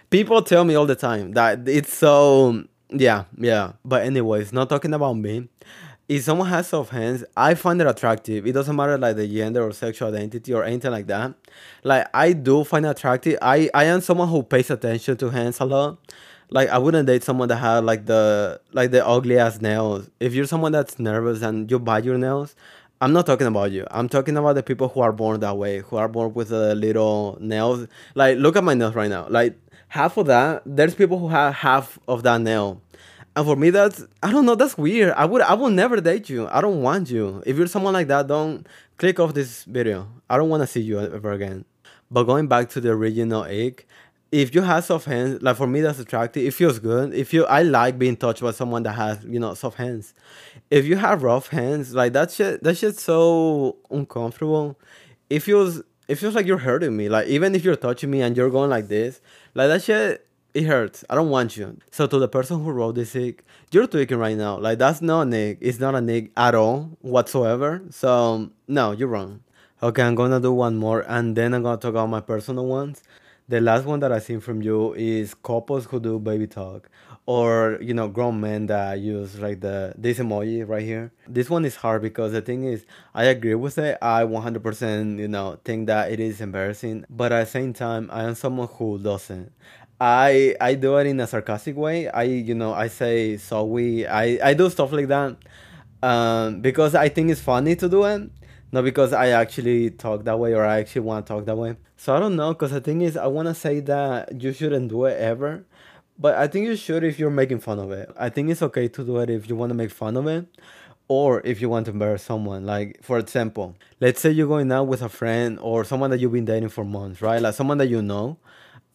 people 0.10 0.42
tell 0.42 0.64
me 0.64 0.76
all 0.76 0.86
the 0.86 0.96
time 0.96 1.32
that 1.34 1.68
it's 1.68 1.94
so 1.94 2.64
yeah 2.90 3.26
yeah 3.38 3.74
but 3.84 4.04
anyways 4.06 4.54
not 4.54 4.70
talking 4.70 4.94
about 4.94 5.14
me 5.14 5.48
if 6.08 6.24
someone 6.24 6.48
has 6.48 6.68
soft 6.68 6.92
hands 6.92 7.24
i 7.36 7.54
find 7.54 7.82
it 7.82 7.88
attractive 7.88 8.48
it 8.48 8.54
doesn't 8.54 8.76
matter 8.76 8.98
like 8.98 9.16
the 9.16 9.28
gender 9.28 9.62
or 9.62 9.72
sexual 9.72 10.08
identity 10.10 10.54
or 10.54 10.64
anything 10.64 10.92
like 10.92 11.08
that 11.08 11.34
like 11.84 12.08
i 12.14 12.32
do 12.34 12.64
find 12.64 12.86
it 12.86 12.90
attractive 12.90 13.38
i 13.42 13.70
i 13.74 13.84
am 13.84 14.02
someone 14.02 14.28
who 14.28 14.42
pays 14.44 14.70
attention 14.70 15.18
to 15.18 15.30
hands 15.30 15.60
a 15.60 15.66
lot 15.66 15.98
like 16.50 16.70
i 16.70 16.78
wouldn't 16.78 17.08
date 17.08 17.24
someone 17.24 17.48
that 17.48 17.58
had 17.58 17.84
like 17.84 18.06
the 18.06 18.60
like 18.72 18.92
the 18.92 19.06
ugly 19.06 19.38
ass 19.38 19.60
nails 19.62 20.10
if 20.20 20.34
you're 20.34 20.48
someone 20.48 20.72
that's 20.72 20.98
nervous 20.98 21.42
and 21.42 21.70
you 21.70 21.78
bite 21.80 22.04
your 22.06 22.18
nails 22.18 22.56
I'm 23.00 23.14
not 23.14 23.28
talking 23.28 23.46
about 23.46 23.72
you. 23.72 23.86
I'm 23.92 24.10
talking 24.10 24.36
about 24.38 24.54
the 24.54 24.64
people 24.64 24.90
who 24.90 25.02
are 25.02 25.12
born 25.12 25.40
that 25.42 25.56
way, 25.56 25.80
who 25.80 25.98
are 25.98 26.08
born 26.08 26.34
with 26.34 26.50
the 26.50 26.74
little 26.74 27.38
nails. 27.40 27.88
Like, 28.16 28.40
look 28.40 28.56
at 28.56 28.64
my 28.64 28.74
nails 28.74 28.96
right 28.96 29.10
now. 29.10 29.28
Like, 29.30 29.56
half 29.90 30.18
of 30.18 30.26
that, 30.28 30.64
there's 30.66 30.96
people 30.96 31.20
who 31.20 31.28
have 31.28 31.54
half 31.54 32.00
of 32.08 32.24
that 32.24 32.42
nail. 32.42 32.82
And 33.38 33.46
for 33.46 33.56
me, 33.56 33.70
that's 33.70 34.04
I 34.24 34.32
don't 34.32 34.48
know. 34.48 34.56
That's 34.56 34.76
weird. 34.80 35.14
I 35.14 35.26
would 35.26 35.44
I 35.44 35.54
will 35.54 35.70
never 35.70 36.02
date 36.02 36.28
you. 36.28 36.48
I 36.48 36.60
don't 36.60 36.82
want 36.82 37.12
you. 37.12 37.44
If 37.46 37.56
you're 37.56 37.68
someone 37.68 37.94
like 37.94 38.08
that, 38.08 38.26
don't 38.26 38.66
click 38.98 39.20
off 39.20 39.36
this 39.36 39.64
video. 39.64 40.08
I 40.28 40.38
don't 40.38 40.50
want 40.50 40.64
to 40.64 40.68
see 40.68 40.82
you 40.82 41.00
ever 41.00 41.32
again. 41.34 41.64
But 42.10 42.24
going 42.24 42.48
back 42.48 42.70
to 42.70 42.82
the 42.82 42.90
original 42.90 43.44
egg, 43.44 43.86
if 44.32 44.56
you 44.56 44.62
have 44.62 44.86
soft 44.86 45.06
hands, 45.06 45.40
like 45.44 45.56
for 45.56 45.68
me, 45.68 45.82
that's 45.82 46.00
attractive. 46.00 46.48
It 46.48 46.56
feels 46.56 46.80
good. 46.80 47.14
If 47.14 47.32
you, 47.32 47.46
I 47.46 47.62
like 47.62 48.00
being 48.00 48.18
touched 48.18 48.42
by 48.42 48.52
someone 48.52 48.82
that 48.84 48.94
has, 48.94 49.24
you 49.24 49.40
know, 49.40 49.54
soft 49.54 49.78
hands. 49.78 50.16
If 50.72 50.86
you 50.86 50.96
have 50.96 51.22
rough 51.22 51.50
hands, 51.50 51.94
like 51.94 52.14
that 52.14 52.32
shit, 52.32 52.64
that 52.64 52.76
shit's 52.76 53.04
so 53.04 53.78
uncomfortable. 53.92 54.80
It 55.30 55.42
feels, 55.42 55.84
it 56.08 56.16
feels 56.16 56.34
like 56.34 56.48
you're 56.48 56.58
hurting 56.58 56.98
me. 56.98 57.08
Like 57.08 57.28
even 57.28 57.54
if 57.54 57.64
you're 57.64 57.76
touching 57.76 58.10
me 58.10 58.22
and 58.22 58.36
you're 58.36 58.50
going 58.50 58.72
like 58.72 58.88
this, 58.88 59.22
like 59.54 59.68
that 59.68 59.84
shit, 59.84 60.27
it 60.58 60.64
hurts. 60.64 61.06
I 61.08 61.14
don't 61.14 61.30
want 61.30 61.56
you. 61.56 61.78
So 61.92 62.08
to 62.08 62.18
the 62.18 62.28
person 62.28 62.64
who 62.64 62.72
wrote 62.72 62.96
this 62.96 63.12
sick, 63.12 63.44
you're 63.72 63.86
tweaking 63.86 64.18
right 64.18 64.36
now. 64.36 64.58
Like 64.58 64.80
that's 64.80 65.04
not 65.04 65.28
an 65.28 65.34
ick. 65.36 65.60
It's 65.62 65.80
not 65.80 65.94
an 65.94 66.10
ick 66.10 66.32
at 66.36 66.56
all 66.56 66.98
whatsoever. 67.02 67.84
So 67.92 68.50
no, 68.68 68.92
you're 68.92 69.08
wrong. 69.08 69.42
Okay, 69.84 70.02
I'm 70.02 70.16
gonna 70.16 70.40
do 70.40 70.52
one 70.52 70.76
more 70.78 71.06
and 71.08 71.36
then 71.36 71.54
I'm 71.54 71.62
gonna 71.62 71.78
talk 71.78 71.92
about 71.92 72.10
my 72.10 72.22
personal 72.22 72.66
ones. 72.66 73.04
The 73.48 73.62
last 73.62 73.86
one 73.86 74.00
that 74.00 74.12
I 74.12 74.18
seen 74.18 74.40
from 74.40 74.64
you 74.64 74.96
is 74.96 75.36
couples 75.36 75.86
who 75.86 76.00
do 76.00 76.18
baby 76.18 76.48
talk 76.48 76.90
or 77.28 77.78
you 77.82 77.94
know 77.94 78.08
grown 78.08 78.40
men 78.40 78.66
that 78.66 79.00
use 79.00 79.38
like 79.38 79.60
the 79.60 79.94
this 79.96 80.18
emoji 80.18 80.68
right 80.68 80.84
here. 80.84 81.12
This 81.28 81.52
one 81.52 81.66
is 81.66 81.76
hard 81.76 82.02
because 82.02 82.32
the 82.32 82.42
thing 82.42 82.64
is 82.64 82.84
I 83.14 83.26
agree 83.26 83.54
with 83.54 83.78
it. 83.78 84.00
I 84.02 84.24
100% 84.24 85.20
you 85.20 85.28
know 85.28 85.60
think 85.64 85.86
that 85.86 86.12
it 86.12 86.20
is 86.20 86.42
embarrassing, 86.42 87.06
but 87.12 87.32
at 87.32 87.46
the 87.46 87.52
same 87.52 87.74
time 87.74 88.10
I 88.12 88.24
am 88.24 88.34
someone 88.34 88.70
who 88.70 88.98
doesn't. 88.98 89.52
I 90.00 90.56
I 90.62 90.76
do 90.76 90.98
it 90.98 91.08
in 91.08 91.20
a 91.20 91.28
sarcastic 91.28 91.76
way. 91.76 92.08
I 92.10 92.24
you 92.24 92.56
know 92.56 92.74
I 92.74 92.88
say 92.88 93.38
so 93.38 93.64
we 93.64 94.06
I 94.06 94.40
I 94.50 94.54
do 94.54 94.70
stuff 94.70 94.92
like 94.92 95.08
that 95.08 95.38
um, 96.04 96.62
because 96.62 96.94
I 96.96 97.10
think 97.10 97.32
it's 97.32 97.42
funny 97.42 97.76
to 97.76 97.90
do 97.90 98.04
it 98.06 98.30
not 98.72 98.84
because 98.84 99.14
I 99.14 99.30
actually 99.30 99.92
talk 99.92 100.24
that 100.26 100.40
way 100.40 100.54
or 100.54 100.66
I 100.66 100.80
actually 100.80 101.02
want 101.02 101.26
to 101.26 101.34
talk 101.34 101.46
that 101.46 101.58
way. 101.58 101.78
So 101.96 102.16
I 102.16 102.20
don't 102.20 102.36
know, 102.36 102.54
because 102.54 102.72
the 102.72 102.82
thing 102.82 103.02
is, 103.02 103.16
I 103.16 103.28
want 103.28 103.48
to 103.48 103.56
say 103.56 103.80
that 103.82 104.42
you 104.42 104.54
shouldn't 104.54 104.90
do 104.90 105.06
it 105.06 105.18
ever, 105.20 105.66
but 106.20 106.36
I 106.36 106.48
think 106.48 106.68
you 106.68 106.76
should 106.76 107.04
if 107.04 107.18
you're 107.18 107.30
making 107.30 107.60
fun 107.60 107.80
of 107.80 107.92
it. 107.92 108.12
I 108.18 108.30
think 108.30 108.50
it's 108.50 108.62
okay 108.62 108.88
to 108.90 109.04
do 109.04 109.18
it 109.18 109.30
if 109.30 109.50
you 109.50 109.56
want 109.56 109.70
to 109.70 109.74
make 109.74 109.92
fun 109.92 110.18
of 110.18 110.28
it 110.28 110.48
or 111.08 111.42
if 111.46 111.62
you 111.62 111.70
want 111.70 111.86
to 111.86 111.92
embarrass 111.92 112.24
someone. 112.24 112.66
Like, 112.66 113.00
for 113.02 113.18
example, 113.18 113.76
let's 114.02 114.20
say 114.20 114.32
you're 114.32 114.48
going 114.48 114.72
out 114.72 114.88
with 114.88 115.02
a 115.02 115.10
friend 115.10 115.58
or 115.62 115.84
someone 115.86 116.10
that 116.12 116.20
you've 116.20 116.34
been 116.34 116.46
dating 116.46 116.70
for 116.70 116.84
months, 116.84 117.22
right? 117.22 117.42
Like 117.42 117.56
someone 117.56 117.78
that 117.78 117.88
you 117.88 118.02
know. 118.02 118.38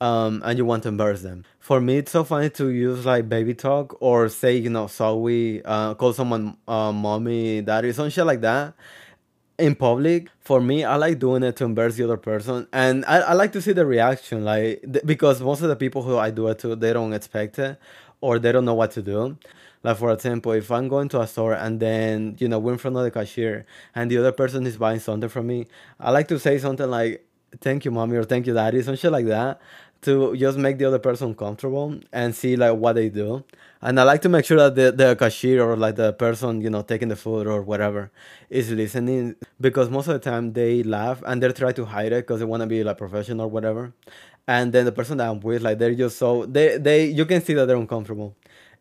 Um, 0.02 0.42
and 0.44 0.59
you 0.59 0.64
want 0.64 0.82
to 0.82 0.88
embarrass 0.88 1.23
them. 1.23 1.44
For 1.61 1.80
me, 1.80 1.99
it's 1.99 2.11
so 2.11 2.25
funny 2.25 2.50
to 2.50 2.71
use 2.71 3.06
like 3.06 3.28
baby 3.28 3.54
talk 3.54 3.97
or 4.00 4.28
say, 4.28 4.56
you 4.56 4.68
know, 4.68 4.88
sorry, 4.88 5.62
uh, 5.64 5.94
call 5.94 6.12
someone 6.12 6.56
uh, 6.66 6.90
mommy, 6.90 7.62
daddy, 7.62 7.92
some 7.92 8.11
shit 8.11 8.26
like 8.26 8.40
that 8.40 8.75
in 9.59 9.75
public. 9.75 10.28
For 10.40 10.61
me 10.61 10.85
i 10.85 10.97
like 10.97 11.18
doing 11.18 11.42
it 11.42 11.56
to 11.56 11.64
embarrass 11.64 11.97
the 11.97 12.04
other 12.04 12.16
person 12.16 12.66
and 12.73 13.04
i, 13.06 13.18
I 13.18 13.32
like 13.35 13.52
to 13.52 13.62
see 13.62 13.73
the 13.73 13.87
reaction 13.87 14.44
like 14.44 14.82
th- 14.82 15.04
because 15.04 15.40
most 15.40 15.62
of 15.62 15.68
the 15.68 15.76
people 15.76 16.02
who 16.02 16.16
i 16.18 16.30
do 16.30 16.49
it 16.49 16.59
to 16.61 16.75
they 16.75 16.92
don't 16.92 17.12
expect 17.12 17.59
it 17.59 17.78
or 18.21 18.38
they 18.38 18.52
don't 18.52 18.64
know 18.64 18.75
what 18.75 18.92
to 18.92 19.02
do. 19.02 19.37
Like 19.85 19.97
for 19.97 20.12
example 20.12 20.52
if 20.52 20.71
i'm 20.71 20.88
going 20.88 21.09
to 21.11 21.21
a 21.21 21.26
store 21.26 21.54
and 21.54 21.80
then 21.80 22.37
you 22.38 22.49
know 22.49 22.59
we're 22.59 22.73
in 22.73 22.78
front 22.78 22.97
of 22.97 23.02
the 23.04 23.11
cashier 23.11 23.66
and 23.94 24.11
the 24.11 24.18
other 24.18 24.32
person 24.32 24.66
is 24.66 24.76
buying 24.76 25.00
something 25.00 25.28
from 25.28 25.47
me 25.49 25.66
i 26.00 26.11
like 26.11 26.28
to 26.28 26.38
say 26.38 26.59
something 26.59 26.88
like 26.88 27.26
thank 27.61 27.85
you 27.85 27.90
mommy 27.90 28.16
or 28.16 28.25
thank 28.25 28.47
you 28.47 28.54
daddy 28.54 28.80
some 28.82 28.97
shit 28.97 29.11
like 29.11 29.26
that 29.26 29.61
to 30.02 30.37
just 30.37 30.59
make 30.59 30.78
the 30.78 30.85
other 30.85 30.99
person 30.99 31.35
comfortable 31.35 31.99
and 32.12 32.35
see 32.35 32.56
like 32.56 32.75
what 32.76 32.94
they 32.94 33.09
do. 33.09 33.44
And 33.80 33.99
i 33.99 34.04
like 34.04 34.23
to 34.23 34.28
make 34.28 34.44
sure 34.44 34.56
that 34.59 34.75
the, 34.76 34.92
the 34.92 35.16
cashier 35.16 35.62
or 35.62 35.76
like 35.76 35.97
the 35.97 36.12
person 36.12 36.61
you 36.61 36.71
know 36.71 36.82
taking 36.82 37.09
the 37.09 37.16
food 37.16 37.47
or 37.49 37.62
whatever 37.62 38.12
is 38.49 38.71
listening 38.71 39.35
because 39.61 39.90
most 39.90 40.06
of 40.06 40.12
the 40.14 40.21
time 40.21 40.52
they 40.52 40.82
laugh 40.85 41.23
and 41.26 41.42
they 41.42 41.50
try 41.52 41.73
to 41.73 41.85
hide 41.85 42.12
it 42.12 42.26
because 42.26 42.38
they 42.40 42.44
want 42.44 42.61
to 42.61 42.66
be 42.66 42.85
like 42.85 42.99
professional 42.99 43.47
or 43.47 43.49
whatever. 43.49 43.92
And 44.47 44.73
then 44.73 44.85
the 44.85 44.92
person 44.92 45.18
that 45.18 45.28
i'm 45.28 45.40
with 45.40 45.62
like 45.62 45.78
they're 45.78 45.94
just 45.94 46.18
so 46.18 46.47
they 46.47 46.78
they 46.78 47.06
you 47.06 47.25
can 47.26 47.42
see 47.42 47.54
that 47.54 47.66
they're 47.66 47.76
uncomfortable 47.76 48.37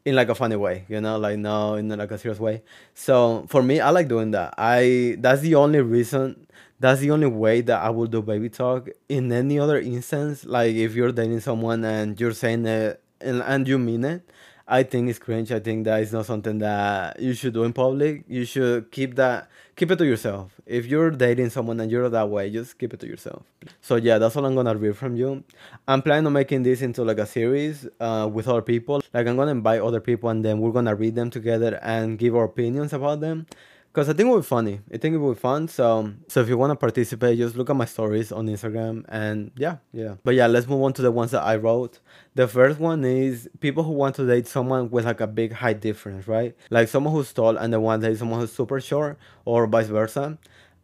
in 0.05 0.15
like 0.15 0.29
a 0.29 0.35
funny 0.35 0.55
way 0.55 0.85
you 0.89 0.99
know 0.99 1.17
like 1.19 1.37
no 1.37 1.75
in 1.75 1.89
like 1.89 2.11
a 2.11 2.17
serious 2.17 2.39
way. 2.39 2.61
So 2.93 3.45
for 3.47 3.61
me 3.63 3.79
i 3.79 3.89
like 3.89 4.07
doing 4.07 4.31
that. 4.31 4.53
I 4.57 5.15
that's 5.19 5.41
the 5.41 5.55
only 5.55 5.81
reason 5.81 6.47
that's 6.81 6.99
the 6.99 7.11
only 7.11 7.27
way 7.27 7.61
that 7.61 7.81
I 7.81 7.89
will 7.91 8.07
do 8.07 8.21
baby 8.21 8.49
talk. 8.49 8.89
In 9.07 9.31
any 9.31 9.59
other 9.59 9.79
instance, 9.79 10.45
like 10.45 10.75
if 10.75 10.95
you're 10.95 11.11
dating 11.11 11.41
someone 11.41 11.85
and 11.85 12.19
you're 12.19 12.33
saying 12.33 12.65
it 12.65 13.01
and, 13.21 13.41
and 13.43 13.67
you 13.67 13.77
mean 13.77 14.03
it, 14.03 14.29
I 14.67 14.83
think 14.83 15.09
it's 15.09 15.19
cringe. 15.19 15.51
I 15.51 15.59
think 15.59 15.85
that 15.85 16.01
is 16.01 16.11
not 16.11 16.25
something 16.25 16.57
that 16.59 17.19
you 17.19 17.33
should 17.33 17.53
do 17.53 17.63
in 17.63 17.73
public. 17.73 18.23
You 18.27 18.45
should 18.45 18.91
keep 18.91 19.15
that 19.15 19.49
keep 19.75 19.91
it 19.91 19.97
to 19.97 20.05
yourself. 20.05 20.59
If 20.65 20.87
you're 20.87 21.11
dating 21.11 21.51
someone 21.51 21.79
and 21.79 21.91
you're 21.91 22.09
that 22.09 22.29
way, 22.29 22.49
just 22.49 22.79
keep 22.79 22.93
it 22.93 22.99
to 23.01 23.07
yourself. 23.07 23.43
So 23.81 23.97
yeah, 23.97 24.17
that's 24.17 24.35
all 24.35 24.45
I'm 24.45 24.55
gonna 24.55 24.75
read 24.75 24.97
from 24.97 25.15
you. 25.15 25.43
I'm 25.87 26.01
planning 26.01 26.25
on 26.25 26.33
making 26.33 26.63
this 26.63 26.81
into 26.81 27.03
like 27.03 27.19
a 27.19 27.27
series 27.27 27.87
uh, 27.99 28.27
with 28.31 28.47
other 28.47 28.61
people. 28.63 29.03
Like 29.13 29.27
I'm 29.27 29.35
gonna 29.35 29.51
invite 29.51 29.81
other 29.81 29.99
people 29.99 30.29
and 30.29 30.43
then 30.43 30.59
we're 30.59 30.71
gonna 30.71 30.95
read 30.95 31.13
them 31.13 31.29
together 31.29 31.79
and 31.83 32.17
give 32.17 32.35
our 32.35 32.45
opinions 32.45 32.93
about 32.93 33.19
them 33.19 33.45
because 33.91 34.07
I 34.07 34.13
think 34.13 34.29
it 34.29 34.31
would 34.31 34.41
be 34.41 34.45
funny. 34.45 34.79
I 34.93 34.97
think 34.97 35.15
it 35.15 35.17
would 35.17 35.35
be 35.35 35.39
fun. 35.39 35.67
So, 35.67 36.13
so 36.29 36.39
if 36.39 36.47
you 36.47 36.57
want 36.57 36.71
to 36.71 36.75
participate, 36.75 37.37
just 37.37 37.57
look 37.57 37.69
at 37.69 37.75
my 37.75 37.85
stories 37.85 38.31
on 38.31 38.47
Instagram, 38.47 39.03
and 39.09 39.51
yeah, 39.57 39.77
yeah. 39.91 40.15
But 40.23 40.35
yeah, 40.35 40.47
let's 40.47 40.67
move 40.67 40.81
on 40.81 40.93
to 40.93 41.01
the 41.01 41.11
ones 41.11 41.31
that 41.31 41.43
I 41.43 41.57
wrote. 41.57 41.99
The 42.35 42.47
first 42.47 42.79
one 42.79 43.03
is 43.03 43.49
people 43.59 43.83
who 43.83 43.91
want 43.91 44.15
to 44.15 44.25
date 44.25 44.47
someone 44.47 44.89
with 44.89 45.05
like 45.05 45.19
a 45.19 45.27
big 45.27 45.51
height 45.51 45.81
difference, 45.81 46.27
right? 46.27 46.55
Like 46.69 46.87
someone 46.87 47.13
who's 47.13 47.33
tall 47.33 47.57
and 47.57 47.73
the 47.73 47.81
one 47.81 47.99
that 47.99 48.11
is 48.11 48.19
someone 48.19 48.39
who's 48.39 48.53
super 48.53 48.79
short, 48.79 49.17
or 49.43 49.67
vice 49.67 49.87
versa. 49.87 50.37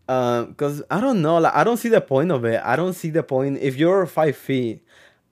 Because 0.06 0.82
uh, 0.82 0.86
I 0.90 1.02
don't 1.02 1.22
know, 1.22 1.38
like 1.38 1.56
I 1.56 1.64
don't 1.64 1.78
see 1.78 1.90
the 1.90 2.02
point 2.02 2.32
of 2.32 2.44
it. 2.44 2.62
I 2.64 2.76
don't 2.76 2.94
see 2.94 3.10
the 3.10 3.24
point 3.24 3.60
if 3.62 3.78
you're 3.78 4.06
five 4.06 4.36
feet 4.36 4.84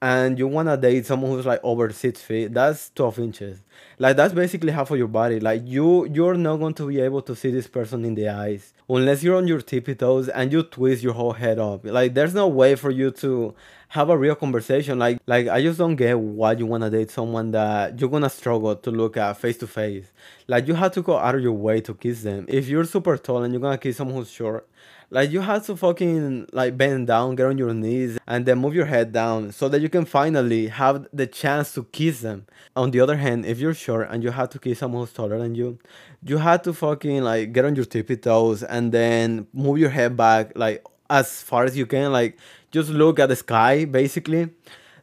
and 0.01 0.37
you 0.37 0.47
wanna 0.47 0.77
date 0.77 1.05
someone 1.05 1.31
who's 1.31 1.45
like 1.45 1.59
over 1.63 1.89
six 1.91 2.21
feet, 2.21 2.53
that's 2.53 2.91
twelve 2.93 3.19
inches. 3.19 3.61
Like 3.97 4.15
that's 4.17 4.33
basically 4.33 4.71
half 4.71 4.91
of 4.91 4.97
your 4.97 5.07
body. 5.07 5.39
Like 5.39 5.61
you 5.65 6.05
you're 6.05 6.35
not 6.35 6.57
going 6.57 6.73
to 6.75 6.87
be 6.87 6.99
able 7.01 7.21
to 7.23 7.35
see 7.35 7.51
this 7.51 7.67
person 7.67 8.05
in 8.05 8.15
the 8.15 8.29
eyes 8.29 8.73
unless 8.89 9.23
you're 9.23 9.37
on 9.37 9.47
your 9.47 9.61
tippy 9.61 9.95
toes 9.95 10.29
and 10.29 10.51
you 10.51 10.63
twist 10.63 11.03
your 11.03 11.13
whole 11.13 11.33
head 11.33 11.59
up. 11.59 11.85
Like 11.85 12.13
there's 12.13 12.33
no 12.33 12.47
way 12.47 12.75
for 12.75 12.91
you 12.91 13.11
to 13.11 13.55
have 13.95 14.09
a 14.09 14.17
real 14.17 14.35
conversation. 14.35 14.99
Like 14.99 15.19
like 15.25 15.47
I 15.47 15.61
just 15.61 15.79
don't 15.79 15.95
get 15.95 16.19
why 16.19 16.51
you 16.51 16.65
wanna 16.65 16.89
date 16.89 17.09
someone 17.11 17.51
that 17.51 17.99
you're 17.99 18.09
gonna 18.09 18.29
struggle 18.29 18.75
to 18.75 18.91
look 18.91 19.15
at 19.15 19.37
face 19.37 19.57
to 19.59 19.67
face. 19.67 20.11
Like 20.47 20.67
you 20.67 20.73
have 20.75 20.91
to 20.93 21.01
go 21.01 21.17
out 21.17 21.35
of 21.35 21.41
your 21.41 21.53
way 21.53 21.79
to 21.81 21.93
kiss 21.93 22.21
them. 22.21 22.45
If 22.49 22.67
you're 22.67 22.83
super 22.83 23.17
tall 23.17 23.43
and 23.43 23.53
you're 23.53 23.61
gonna 23.61 23.77
kiss 23.77 23.95
someone 23.97 24.17
who's 24.17 24.29
short, 24.29 24.67
like 25.09 25.31
you 25.31 25.39
have 25.39 25.65
to 25.67 25.77
fucking 25.77 26.47
like 26.51 26.77
bend 26.77 27.07
down, 27.07 27.35
get 27.35 27.45
on 27.45 27.57
your 27.57 27.73
knees, 27.73 28.17
and 28.27 28.45
then 28.45 28.57
move 28.59 28.75
your 28.75 28.85
head 28.85 29.13
down 29.13 29.53
so 29.53 29.69
that 29.69 29.79
you 29.79 29.87
can 29.87 30.03
finally 30.03 30.67
have 30.67 31.07
the 31.13 31.25
chance 31.25 31.73
to 31.75 31.85
kiss 31.85 32.19
them. 32.19 32.45
On 32.75 32.91
the 32.91 32.99
other 32.99 33.15
hand, 33.15 33.45
if 33.45 33.59
you're 33.59 33.73
short 33.73 34.09
and 34.11 34.23
you 34.23 34.31
have 34.31 34.49
to 34.49 34.59
kiss 34.59 34.79
someone 34.79 35.03
who's 35.03 35.13
taller 35.13 35.39
than 35.39 35.55
you, 35.55 35.79
you 36.21 36.37
have 36.39 36.63
to 36.63 36.73
fucking 36.73 37.23
like 37.23 37.53
get 37.53 37.63
on 37.63 37.75
your 37.77 37.85
tippy 37.85 38.17
toes 38.17 38.61
and 38.61 38.91
then 38.91 39.47
move 39.53 39.77
your 39.77 39.91
head 39.91 40.17
back 40.17 40.51
like 40.55 40.83
as 41.09 41.41
far 41.41 41.63
as 41.65 41.77
you 41.77 41.85
can, 41.85 42.11
like 42.11 42.37
just 42.75 42.89
look 42.89 43.19
at 43.19 43.29
the 43.29 43.35
sky 43.35 43.85
basically, 43.85 44.49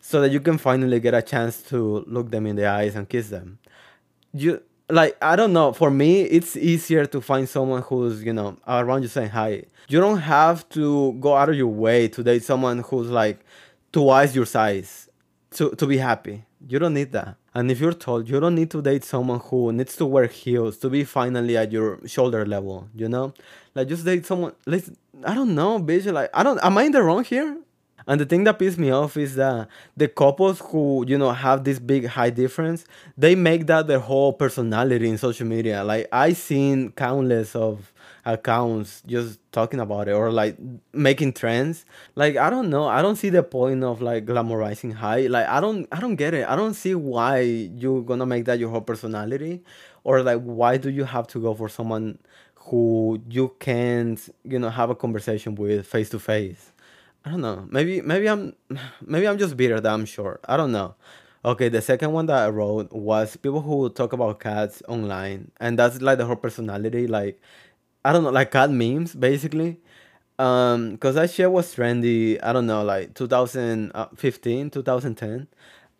so 0.00 0.20
that 0.20 0.30
you 0.30 0.40
can 0.40 0.58
finally 0.58 1.00
get 1.00 1.14
a 1.14 1.22
chance 1.22 1.62
to 1.70 2.04
look 2.06 2.30
them 2.30 2.46
in 2.46 2.56
the 2.56 2.66
eyes 2.66 2.94
and 2.96 3.08
kiss 3.08 3.28
them. 3.36 3.58
You 4.32 4.62
like 4.98 5.16
I 5.22 5.36
don't 5.36 5.54
know. 5.58 5.72
For 5.72 5.90
me, 5.90 6.22
it's 6.22 6.56
easier 6.56 7.06
to 7.06 7.20
find 7.20 7.48
someone 7.48 7.82
who's 7.82 8.22
you 8.22 8.34
know 8.38 8.56
around 8.66 9.02
you 9.02 9.08
saying 9.08 9.30
hi. 9.30 9.64
You 9.88 10.00
don't 10.00 10.22
have 10.36 10.68
to 10.70 11.14
go 11.14 11.34
out 11.40 11.48
of 11.48 11.56
your 11.56 11.74
way 11.86 12.08
to 12.08 12.22
date 12.22 12.44
someone 12.44 12.78
who's 12.88 13.10
like 13.22 13.38
twice 13.92 14.34
your 14.34 14.46
size 14.46 15.08
to 15.56 15.70
to 15.80 15.86
be 15.86 15.98
happy. 16.10 16.44
You 16.72 16.78
don't 16.78 16.94
need 16.94 17.12
that. 17.12 17.36
And 17.54 17.70
if 17.70 17.80
you're 17.80 17.92
tall, 17.92 18.22
you 18.22 18.40
don't 18.40 18.54
need 18.54 18.70
to 18.70 18.80
date 18.80 19.04
someone 19.04 19.40
who 19.40 19.72
needs 19.72 19.96
to 19.96 20.06
wear 20.06 20.26
heels 20.26 20.78
to 20.78 20.88
be 20.88 21.04
finally 21.04 21.56
at 21.56 21.70
your 21.70 21.98
shoulder 22.06 22.46
level. 22.46 22.88
You 22.94 23.08
know, 23.08 23.34
like 23.74 23.88
just 23.88 24.04
date 24.04 24.24
someone. 24.26 24.54
Like 24.66 24.84
I 25.24 25.34
don't 25.34 25.54
know, 25.54 25.78
bitch. 25.78 26.10
Like 26.10 26.30
I 26.32 26.42
don't. 26.42 26.58
Am 26.64 26.78
I 26.78 26.84
in 26.84 26.92
the 26.92 27.02
wrong 27.02 27.24
here? 27.24 27.58
And 28.06 28.20
the 28.20 28.26
thing 28.26 28.44
that 28.44 28.58
pisses 28.58 28.78
me 28.78 28.90
off 28.90 29.16
is 29.16 29.36
that 29.36 29.68
the 29.96 30.08
couples 30.08 30.60
who, 30.60 31.04
you 31.06 31.16
know, 31.16 31.30
have 31.30 31.62
this 31.64 31.78
big 31.78 32.06
height 32.06 32.34
difference, 32.34 32.84
they 33.16 33.34
make 33.34 33.66
that 33.66 33.86
their 33.86 34.00
whole 34.00 34.32
personality 34.32 35.08
in 35.08 35.18
social 35.18 35.46
media. 35.46 35.84
Like 35.84 36.08
I 36.10 36.32
seen 36.32 36.92
countless 36.92 37.54
of 37.54 37.91
accounts 38.24 39.02
just 39.06 39.40
talking 39.50 39.80
about 39.80 40.08
it 40.08 40.12
or 40.12 40.30
like 40.30 40.56
making 40.92 41.32
trends. 41.32 41.84
Like 42.14 42.36
I 42.36 42.50
don't 42.50 42.70
know. 42.70 42.86
I 42.86 43.02
don't 43.02 43.16
see 43.16 43.30
the 43.30 43.42
point 43.42 43.82
of 43.84 44.00
like 44.00 44.26
glamorizing 44.26 44.94
high 44.94 45.26
Like 45.26 45.46
I 45.48 45.60
don't 45.60 45.86
I 45.92 46.00
don't 46.00 46.16
get 46.16 46.34
it. 46.34 46.46
I 46.48 46.56
don't 46.56 46.74
see 46.74 46.94
why 46.94 47.40
you're 47.40 48.02
gonna 48.02 48.26
make 48.26 48.44
that 48.46 48.58
your 48.58 48.70
whole 48.70 48.80
personality. 48.80 49.62
Or 50.04 50.22
like 50.22 50.40
why 50.42 50.76
do 50.76 50.90
you 50.90 51.04
have 51.04 51.26
to 51.28 51.40
go 51.40 51.54
for 51.54 51.68
someone 51.68 52.18
who 52.54 53.20
you 53.28 53.54
can't, 53.58 54.20
you 54.44 54.58
know, 54.58 54.70
have 54.70 54.90
a 54.90 54.94
conversation 54.94 55.54
with 55.54 55.86
face 55.86 56.10
to 56.10 56.18
face? 56.18 56.72
I 57.24 57.30
don't 57.30 57.40
know. 57.40 57.66
Maybe 57.70 58.00
maybe 58.00 58.28
I'm 58.28 58.54
maybe 59.00 59.28
I'm 59.28 59.38
just 59.38 59.56
bitter 59.56 59.80
that 59.80 59.92
I'm 59.92 60.06
sure 60.06 60.40
I 60.46 60.56
don't 60.56 60.72
know. 60.72 60.94
Okay, 61.44 61.68
the 61.68 61.82
second 61.82 62.12
one 62.12 62.26
that 62.26 62.38
I 62.38 62.48
wrote 62.50 62.92
was 62.92 63.36
people 63.36 63.62
who 63.62 63.90
talk 63.90 64.12
about 64.12 64.38
cats 64.38 64.80
online, 64.86 65.50
and 65.58 65.76
that's 65.76 66.00
like 66.00 66.18
the 66.18 66.24
whole 66.24 66.36
personality. 66.36 67.08
Like, 67.08 67.40
I 68.04 68.12
don't 68.12 68.24
know, 68.24 68.30
like 68.30 68.50
cat 68.50 68.70
memes 68.70 69.14
basically. 69.14 69.78
Um, 70.38 70.96
cause 70.98 71.14
that 71.14 71.30
shit 71.30 71.50
was 71.50 71.74
trendy. 71.74 72.38
I 72.42 72.52
don't 72.52 72.66
know, 72.66 72.82
like 72.82 73.14
2015, 73.14 74.70
2010. 74.70 75.48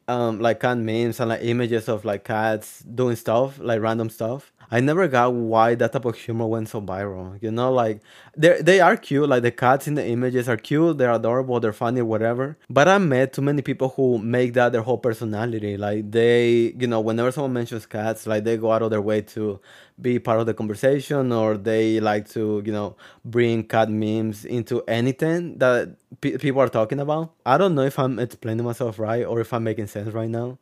Um, 0.08 0.40
like 0.40 0.60
cat 0.60 0.78
memes 0.78 1.20
and 1.20 1.28
like 1.30 1.42
images 1.42 1.88
of 1.88 2.04
like 2.04 2.24
cats 2.24 2.80
doing 2.80 3.16
stuff, 3.16 3.58
like 3.60 3.80
random 3.80 4.10
stuff. 4.10 4.51
I 4.70 4.80
never 4.80 5.06
got 5.08 5.34
why 5.34 5.74
that 5.74 5.92
type 5.92 6.04
of 6.04 6.16
humor 6.16 6.46
went 6.46 6.68
so 6.68 6.80
viral. 6.80 7.42
You 7.42 7.50
know, 7.50 7.72
like 7.72 8.00
they 8.36 8.60
they 8.62 8.80
are 8.80 8.96
cute, 8.96 9.28
like 9.28 9.42
the 9.42 9.50
cats 9.50 9.86
in 9.86 9.94
the 9.94 10.06
images 10.06 10.48
are 10.48 10.56
cute, 10.56 10.98
they're 10.98 11.12
adorable, 11.12 11.60
they're 11.60 11.72
funny, 11.72 12.02
whatever. 12.02 12.56
But 12.70 12.88
I 12.88 12.98
met 12.98 13.32
too 13.32 13.42
many 13.42 13.62
people 13.62 13.90
who 13.90 14.18
make 14.18 14.54
that 14.54 14.72
their 14.72 14.82
whole 14.82 14.98
personality. 14.98 15.76
Like 15.76 16.10
they, 16.10 16.74
you 16.78 16.86
know, 16.86 17.00
whenever 17.00 17.32
someone 17.32 17.52
mentions 17.52 17.86
cats, 17.86 18.26
like 18.26 18.44
they 18.44 18.56
go 18.56 18.72
out 18.72 18.82
of 18.82 18.90
their 18.90 19.02
way 19.02 19.20
to 19.22 19.60
be 20.00 20.18
part 20.18 20.40
of 20.40 20.46
the 20.46 20.54
conversation 20.54 21.32
or 21.32 21.56
they 21.56 22.00
like 22.00 22.28
to 22.28 22.62
you 22.64 22.72
know 22.72 22.96
bring 23.24 23.62
cat 23.62 23.88
memes 23.90 24.44
into 24.44 24.82
anything 24.88 25.58
that 25.58 25.94
people 26.20 26.60
are 26.60 26.68
talking 26.68 26.98
about 26.98 27.32
i 27.46 27.56
don't 27.58 27.74
know 27.74 27.82
if 27.82 27.98
i'm 27.98 28.18
explaining 28.18 28.64
myself 28.64 28.98
right 28.98 29.24
or 29.24 29.40
if 29.40 29.52
i'm 29.52 29.62
making 29.62 29.86
sense 29.86 30.12
right 30.12 30.30
now 30.30 30.58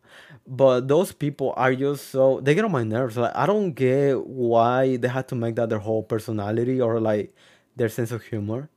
but 0.47 0.89
those 0.89 1.13
people 1.13 1.55
are 1.57 1.75
just 1.75 2.11
so 2.11 2.41
they 2.41 2.55
get 2.55 2.65
on 2.65 2.73
my 2.73 2.85
nerves 2.85 3.17
like 3.17 3.35
i 3.35 3.47
don't 3.47 3.73
get 3.73 3.90
why 4.15 4.97
they 4.97 5.09
had 5.09 5.29
to 5.29 5.35
make 5.35 5.57
that 5.57 5.69
their 5.71 5.79
whole 5.79 6.03
personality 6.03 6.81
or 6.81 7.01
like 7.01 7.35
their 7.77 7.89
sense 7.89 8.13
of 8.13 8.23
humor 8.23 8.69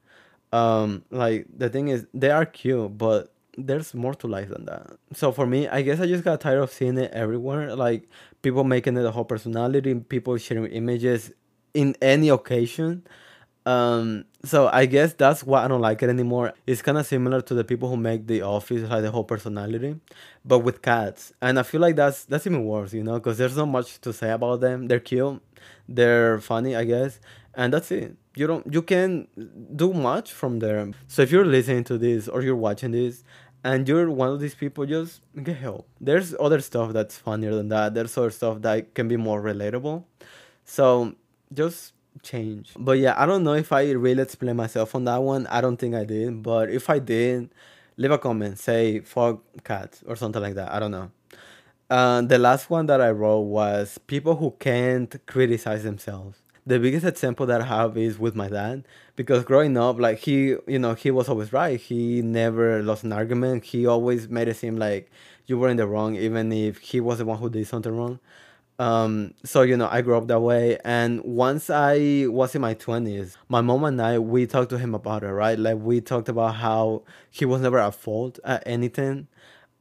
um 0.51 1.03
like 1.09 1.47
the 1.57 1.69
thing 1.69 1.87
is 1.87 2.05
they 2.13 2.29
are 2.29 2.45
cute 2.45 2.97
but 2.97 3.33
there's 3.57 3.93
more 3.93 4.13
to 4.15 4.27
life 4.27 4.49
than 4.49 4.65
that. 4.65 4.97
So 5.13 5.31
for 5.31 5.45
me, 5.45 5.67
I 5.67 5.81
guess 5.81 5.99
I 5.99 6.07
just 6.07 6.23
got 6.23 6.41
tired 6.41 6.59
of 6.59 6.71
seeing 6.71 6.97
it 6.97 7.11
everywhere. 7.11 7.75
Like 7.75 8.09
people 8.41 8.63
making 8.63 8.97
it 8.97 9.05
a 9.05 9.11
whole 9.11 9.25
personality, 9.25 9.93
people 9.95 10.37
sharing 10.37 10.71
images 10.71 11.31
in 11.73 11.95
any 12.01 12.29
occasion. 12.29 13.05
Um, 13.65 14.25
so 14.45 14.67
I 14.67 14.85
guess 14.85 15.13
that's 15.13 15.43
why 15.43 15.63
I 15.63 15.67
don't 15.69 15.81
like 15.81 16.03
it 16.03 16.09
anymore. 16.09 16.53
It's 16.67 16.81
kind 16.81 16.97
of 16.97 17.05
similar 17.05 17.41
to 17.41 17.53
the 17.53 17.63
people 17.63 17.89
who 17.89 17.95
make 17.95 18.27
The 18.27 18.41
Office 18.41 18.89
like 18.89 19.01
the 19.01 19.11
whole 19.11 19.23
personality, 19.23 19.95
but 20.43 20.59
with 20.59 20.81
cats. 20.81 21.31
And 21.41 21.57
I 21.57 21.63
feel 21.63 21.79
like 21.79 21.95
that's 21.95 22.25
that's 22.25 22.45
even 22.45 22.65
worse, 22.65 22.93
you 22.93 23.03
know, 23.03 23.13
because 23.15 23.37
there's 23.37 23.55
not 23.55 23.67
much 23.67 24.01
to 24.01 24.11
say 24.11 24.31
about 24.31 24.59
them. 24.59 24.87
They're 24.87 24.99
cute, 24.99 25.41
they're 25.87 26.39
funny, 26.39 26.75
I 26.75 26.83
guess, 26.83 27.19
and 27.53 27.73
that's 27.73 27.89
it. 27.91 28.17
You 28.35 28.47
don't 28.47 28.73
you 28.73 28.81
can 28.81 29.27
do 29.75 29.93
much 29.93 30.33
from 30.33 30.59
there. 30.59 30.91
So 31.07 31.21
if 31.21 31.31
you're 31.31 31.45
listening 31.45 31.85
to 31.85 31.97
this 31.97 32.27
or 32.27 32.41
you're 32.41 32.55
watching 32.55 32.91
this 32.91 33.23
and 33.63 33.87
you're 33.87 34.09
one 34.11 34.29
of 34.29 34.41
these 34.41 34.55
people, 34.55 34.85
just 34.85 35.21
get 35.41 35.55
help. 35.57 35.87
There's 36.01 36.35
other 36.37 36.59
stuff 36.59 36.91
that's 36.91 37.17
funnier 37.17 37.55
than 37.55 37.69
that. 37.69 37.93
There's 37.93 38.17
other 38.17 38.31
stuff 38.31 38.61
that 38.63 38.93
can 38.93 39.07
be 39.07 39.15
more 39.15 39.41
relatable. 39.41 40.03
So 40.65 41.15
just 41.53 41.92
change. 42.21 42.71
But 42.77 42.99
yeah, 42.99 43.15
I 43.17 43.25
don't 43.25 43.43
know 43.43 43.53
if 43.53 43.71
I 43.71 43.91
really 43.91 44.21
explained 44.21 44.57
myself 44.57 44.95
on 44.95 45.05
that 45.05 45.21
one. 45.21 45.47
I 45.47 45.61
don't 45.61 45.77
think 45.77 45.95
I 45.95 46.03
did. 46.03 46.43
But 46.43 46.69
if 46.69 46.89
I 46.89 46.99
did, 46.99 47.49
leave 47.97 48.11
a 48.11 48.17
comment. 48.17 48.59
Say 48.59 48.99
fuck 48.99 49.41
cats 49.63 50.03
or 50.05 50.15
something 50.15 50.41
like 50.41 50.55
that. 50.55 50.71
I 50.71 50.79
don't 50.79 50.91
know. 50.91 51.11
Uh, 51.89 52.21
the 52.21 52.37
last 52.37 52.69
one 52.69 52.85
that 52.87 53.01
I 53.01 53.11
wrote 53.11 53.41
was 53.41 53.97
people 54.07 54.35
who 54.35 54.51
can't 54.59 55.15
criticize 55.25 55.83
themselves 55.83 56.39
the 56.65 56.79
biggest 56.79 57.05
example 57.05 57.45
that 57.47 57.61
I 57.61 57.65
have 57.65 57.97
is 57.97 58.17
with 58.17 58.35
my 58.35 58.47
dad 58.47 58.85
because 59.15 59.43
growing 59.43 59.75
up, 59.77 59.99
like 59.99 60.19
he, 60.19 60.55
you 60.67 60.79
know, 60.79 60.93
he 60.93 61.11
was 61.11 61.27
always 61.27 61.51
right. 61.51 61.79
He 61.79 62.21
never 62.21 62.81
lost 62.81 63.03
an 63.03 63.11
argument. 63.11 63.65
He 63.65 63.85
always 63.85 64.29
made 64.29 64.47
it 64.47 64.55
seem 64.55 64.77
like 64.77 65.11
you 65.45 65.57
were 65.57 65.67
in 65.67 65.77
the 65.77 65.87
wrong, 65.87 66.15
even 66.15 66.51
if 66.51 66.77
he 66.79 67.01
was 67.01 67.17
the 67.17 67.25
one 67.25 67.37
who 67.39 67.49
did 67.49 67.67
something 67.67 67.95
wrong. 67.95 68.19
Um, 68.79 69.33
so 69.43 69.61
you 69.61 69.77
know, 69.77 69.87
I 69.89 70.01
grew 70.01 70.17
up 70.17 70.27
that 70.27 70.39
way. 70.39 70.77
And 70.83 71.23
once 71.23 71.69
I 71.69 72.25
was 72.27 72.55
in 72.55 72.61
my 72.61 72.73
twenties, 72.73 73.37
my 73.47 73.61
mom 73.61 73.83
and 73.85 74.01
I 74.01 74.19
we 74.19 74.47
talked 74.47 74.69
to 74.71 74.77
him 74.77 74.95
about 74.95 75.23
it, 75.23 75.31
right? 75.31 75.57
Like 75.57 75.77
we 75.77 76.01
talked 76.01 76.29
about 76.29 76.55
how 76.55 77.03
he 77.29 77.45
was 77.45 77.61
never 77.61 77.79
at 77.79 77.95
fault 77.95 78.39
at 78.43 78.63
anything 78.65 79.27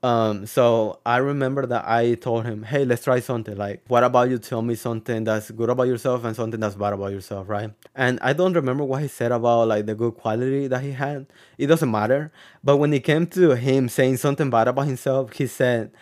um, 0.04 0.46
so 0.46 0.98
I 1.06 1.18
remember 1.18 1.64
that 1.66 1.84
I 1.86 2.14
told 2.14 2.44
him, 2.44 2.64
"Hey, 2.64 2.84
let's 2.84 3.04
try 3.04 3.20
something. 3.20 3.56
Like, 3.56 3.82
what 3.86 4.02
about 4.02 4.30
you 4.30 4.38
tell 4.38 4.60
me 4.60 4.74
something 4.74 5.22
that's 5.22 5.52
good 5.52 5.70
about 5.70 5.84
yourself 5.84 6.24
and 6.24 6.34
something 6.34 6.58
that's 6.58 6.74
bad 6.74 6.92
about 6.92 7.12
yourself, 7.12 7.48
right?" 7.48 7.70
And 7.94 8.18
I 8.20 8.32
don't 8.32 8.52
remember 8.52 8.82
what 8.82 9.02
he 9.02 9.06
said 9.06 9.30
about 9.30 9.68
like 9.68 9.86
the 9.86 9.94
good 9.94 10.14
quality 10.16 10.66
that 10.66 10.82
he 10.82 10.90
had. 10.90 11.26
It 11.56 11.68
doesn't 11.68 11.90
matter. 11.90 12.32
But 12.64 12.78
when 12.78 12.92
it 12.92 13.04
came 13.04 13.28
to 13.28 13.50
him 13.54 13.88
saying 13.88 14.16
something 14.16 14.50
bad 14.50 14.66
about 14.66 14.86
himself, 14.86 15.34
he 15.34 15.46
said, 15.46 15.92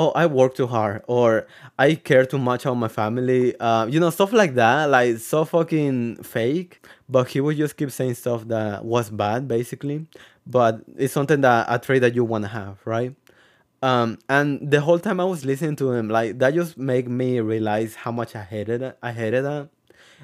oh 0.00 0.10
i 0.22 0.24
work 0.26 0.54
too 0.54 0.66
hard 0.66 1.02
or 1.06 1.46
i 1.78 1.94
care 1.94 2.24
too 2.24 2.38
much 2.38 2.64
about 2.64 2.74
my 2.74 2.88
family 2.88 3.58
uh, 3.60 3.84
you 3.86 4.00
know 4.00 4.10
stuff 4.10 4.32
like 4.32 4.54
that 4.54 4.86
like 4.96 5.18
so 5.18 5.44
fucking 5.44 6.16
fake 6.22 6.72
but 7.08 7.28
he 7.28 7.40
would 7.40 7.56
just 7.56 7.76
keep 7.76 7.90
saying 7.90 8.14
stuff 8.14 8.46
that 8.48 8.84
was 8.84 9.10
bad 9.10 9.46
basically 9.46 10.06
but 10.46 10.80
it's 10.96 11.12
something 11.12 11.40
that 11.42 11.66
a 11.68 11.78
trait 11.78 12.00
that 12.00 12.14
you 12.14 12.24
want 12.24 12.42
to 12.44 12.48
have 12.48 12.78
right 12.84 13.14
um, 13.82 14.18
and 14.28 14.70
the 14.70 14.80
whole 14.80 14.98
time 14.98 15.20
I 15.20 15.24
was 15.24 15.44
listening 15.44 15.76
to 15.76 15.92
him, 15.92 16.08
like 16.08 16.38
that 16.38 16.54
just 16.54 16.76
made 16.76 17.08
me 17.08 17.40
realize 17.40 17.94
how 17.94 18.12
much 18.12 18.36
I 18.36 18.42
hated. 18.42 18.94
I 19.02 19.12
hated 19.12 19.44
that. 19.44 19.70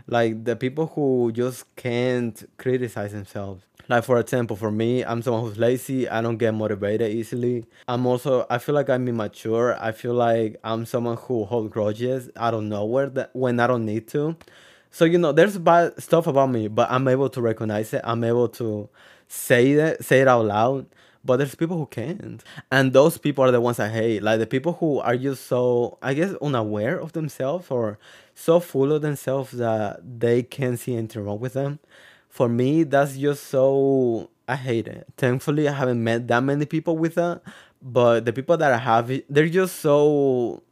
Like 0.06 0.44
the 0.44 0.56
people 0.56 0.88
who 0.88 1.32
just 1.32 1.74
can't 1.76 2.44
criticize 2.58 3.12
themselves. 3.12 3.65
Like 3.88 4.04
for 4.04 4.18
example, 4.18 4.56
for 4.56 4.70
me, 4.70 5.04
I'm 5.04 5.22
someone 5.22 5.42
who's 5.42 5.58
lazy. 5.58 6.08
I 6.08 6.20
don't 6.20 6.38
get 6.38 6.52
motivated 6.54 7.12
easily. 7.12 7.66
I'm 7.86 8.06
also 8.06 8.46
I 8.50 8.58
feel 8.58 8.74
like 8.74 8.90
I'm 8.90 9.06
immature. 9.08 9.76
I 9.80 9.92
feel 9.92 10.14
like 10.14 10.56
I'm 10.64 10.86
someone 10.86 11.16
who 11.16 11.44
holds 11.44 11.72
grudges 11.72 12.30
out 12.36 12.54
of 12.54 12.64
nowhere 12.64 13.08
that 13.10 13.30
when 13.34 13.60
I 13.60 13.66
don't 13.66 13.84
need 13.84 14.08
to. 14.08 14.36
So 14.90 15.04
you 15.04 15.18
know, 15.18 15.32
there's 15.32 15.58
bad 15.58 16.00
stuff 16.02 16.26
about 16.26 16.50
me, 16.50 16.68
but 16.68 16.90
I'm 16.90 17.06
able 17.08 17.28
to 17.30 17.40
recognize 17.40 17.92
it. 17.92 18.00
I'm 18.04 18.24
able 18.24 18.48
to 18.50 18.88
say 19.28 19.72
it, 19.72 20.04
say 20.04 20.20
it 20.20 20.28
out 20.28 20.46
loud. 20.46 20.86
But 21.24 21.38
there's 21.38 21.56
people 21.56 21.76
who 21.76 21.86
can't, 21.86 22.44
and 22.70 22.92
those 22.92 23.18
people 23.18 23.42
are 23.42 23.50
the 23.50 23.60
ones 23.60 23.80
I 23.80 23.88
hate. 23.88 24.22
Like 24.22 24.38
the 24.38 24.46
people 24.46 24.74
who 24.74 25.00
are 25.00 25.16
just 25.16 25.46
so, 25.46 25.98
I 26.00 26.14
guess, 26.14 26.32
unaware 26.40 27.00
of 27.00 27.14
themselves 27.14 27.68
or 27.68 27.98
so 28.36 28.60
full 28.60 28.92
of 28.92 29.02
themselves 29.02 29.50
that 29.52 30.00
they 30.20 30.44
can't 30.44 30.78
see 30.78 30.94
anything 30.96 31.24
wrong 31.24 31.40
with 31.40 31.54
them. 31.54 31.80
For 32.36 32.48
me, 32.48 32.84
that's 32.84 33.16
just 33.16 33.48
so. 33.48 34.28
I 34.46 34.56
hate 34.56 34.86
it. 34.86 35.06
Thankfully, 35.16 35.68
I 35.68 35.72
haven't 35.72 36.02
met 36.04 36.28
that 36.28 36.42
many 36.44 36.66
people 36.66 36.96
with 36.96 37.14
that. 37.16 37.40
But 37.80 38.24
the 38.26 38.32
people 38.32 38.56
that 38.58 38.72
I 38.72 38.76
have, 38.78 39.10
they're 39.28 39.48
just 39.48 39.80
so. 39.80 40.62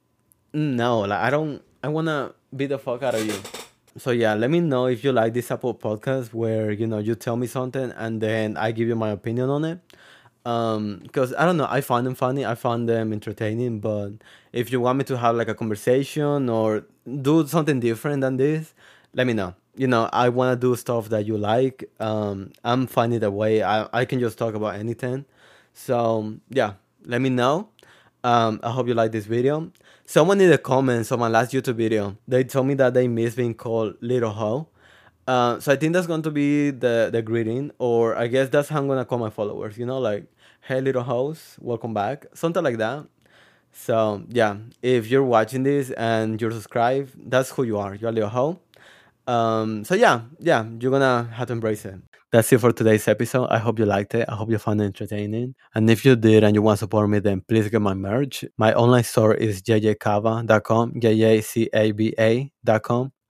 No, 0.52 1.00
like 1.00 1.21
I 1.21 1.30
don't. 1.30 1.62
I 1.83 1.88
wanna 1.88 2.33
beat 2.54 2.68
the 2.68 2.78
fuck 2.78 3.02
out 3.02 3.14
of 3.14 3.26
you 3.26 3.37
so 3.97 4.11
yeah 4.11 4.35
let 4.35 4.50
me 4.50 4.59
know 4.59 4.87
if 4.87 5.04
you 5.04 5.12
like 5.12 5.33
this 5.33 5.50
apple 5.52 5.73
podcast 5.75 6.35
where 6.35 6.73
you 6.73 6.87
know 6.87 6.99
you 6.99 7.14
tell 7.14 7.37
me 7.37 7.47
something 7.47 7.92
and 7.92 8.21
then 8.21 8.56
i 8.56 8.73
give 8.73 8.88
you 8.88 8.97
my 8.97 9.11
opinion 9.11 9.49
on 9.49 9.64
it 9.64 9.78
um 10.44 10.99
because 11.04 11.33
i 11.35 11.44
don't 11.44 11.56
know 11.56 11.66
i 11.71 11.80
find 11.80 12.04
them 12.04 12.14
funny 12.14 12.44
i 12.44 12.56
find 12.56 12.88
them 12.88 13.12
entertaining 13.12 13.78
but 13.78 14.11
if 14.52 14.73
you 14.73 14.80
want 14.80 14.99
me 14.99 15.04
to 15.04 15.16
have 15.16 15.37
like 15.37 15.49
a 15.49 15.54
conversation 15.54 16.49
or 16.49 16.85
do 17.23 17.47
something 17.47 17.78
different 17.78 18.21
than 18.21 18.37
this 18.37 18.75
let 19.14 19.26
me 19.26 19.33
know 19.33 19.54
you 19.76 19.87
know 19.87 20.09
i 20.12 20.28
want 20.28 20.61
to 20.61 20.66
do 20.68 20.76
stuff 20.76 21.09
that 21.09 21.26
you 21.26 21.37
like 21.37 21.85
um 22.00 22.52
i'm 22.64 22.87
finding 22.87 23.23
a 23.23 23.30
way 23.30 23.62
i 23.62 23.88
i 23.92 24.04
can 24.04 24.21
just 24.21 24.38
talk 24.38 24.54
about 24.54 24.75
anything 24.76 25.25
so 25.73 26.35
yeah 26.50 26.75
let 27.04 27.21
me 27.21 27.30
know 27.30 27.68
um 28.23 28.61
i 28.62 28.71
hope 28.71 28.87
you 28.87 28.94
like 28.94 29.12
this 29.12 29.26
video 29.26 29.71
someone 30.04 30.40
in 30.40 30.50
the 30.50 30.59
comments 30.59 31.11
on 31.12 31.18
my 31.18 31.28
last 31.28 31.52
youtube 31.52 31.75
video 31.75 32.16
they 32.28 32.44
told 32.44 32.66
me 32.66 32.75
that 32.75 32.94
they 32.94 33.09
miss 33.09 33.35
being 33.35 33.54
called 33.54 33.94
little 34.00 34.30
hoe 34.30 34.68
uh, 35.26 35.59
so 35.59 35.73
I 35.73 35.76
think 35.76 35.94
that's 35.94 36.06
going 36.06 36.23
to 36.23 36.30
be 36.30 36.71
the 36.71 37.09
the 37.11 37.23
greeting, 37.23 37.71
or 37.78 38.14
I 38.16 38.26
guess 38.26 38.50
that's 38.50 38.68
how 38.68 38.78
I'm 38.78 38.88
gonna 38.88 39.06
call 39.06 39.18
my 39.18 39.30
followers. 39.30 39.78
You 39.78 39.87
know, 39.87 39.99
like 39.99 40.26
hey 40.62 40.80
little 40.80 41.02
house, 41.02 41.56
welcome 41.61 41.94
back, 41.94 42.26
something 42.35 42.62
like 42.62 42.78
that. 42.78 43.06
So 43.73 44.23
yeah, 44.28 44.56
if 44.83 45.09
you're 45.09 45.25
watching 45.25 45.62
this 45.62 45.90
and 45.92 46.40
you're 46.40 46.50
subscribed, 46.52 47.30
that's 47.30 47.50
who 47.50 47.62
you 47.64 47.78
are. 47.78 47.94
You're 47.94 48.12
little 48.12 48.28
hoe. 48.30 48.61
Um, 49.26 49.85
so 49.85 49.95
yeah, 49.95 50.23
yeah, 50.38 50.64
you're 50.81 50.90
gonna 50.90 51.28
have 51.33 51.49
to 51.49 51.52
embrace 51.52 51.85
it. 51.85 51.97
That's 52.33 52.52
it 52.52 52.59
for 52.59 52.73
today's 52.73 53.07
episode. 53.07 53.47
I 53.47 53.59
hope 53.59 53.78
you 53.78 53.87
liked 53.87 54.14
it. 54.14 54.28
I 54.28 54.35
hope 54.35 54.50
you 54.50 54.59
found 54.59 54.81
it 54.81 54.87
entertaining. 54.87 55.54
And 55.75 55.88
if 55.88 56.04
you 56.04 56.16
did 56.16 56.43
and 56.43 56.54
you 56.54 56.62
want 56.62 56.78
to 56.78 56.81
support 56.81 57.09
me, 57.09 57.21
then 57.21 57.43
please 57.47 57.69
get 57.69 57.81
my 57.81 57.95
merch. 57.95 58.45
My 58.59 58.75
online 58.75 59.04
store 59.04 59.35
is 59.35 59.62
jjcava.com, 59.62 61.00
jjcaba.com. 61.00 62.12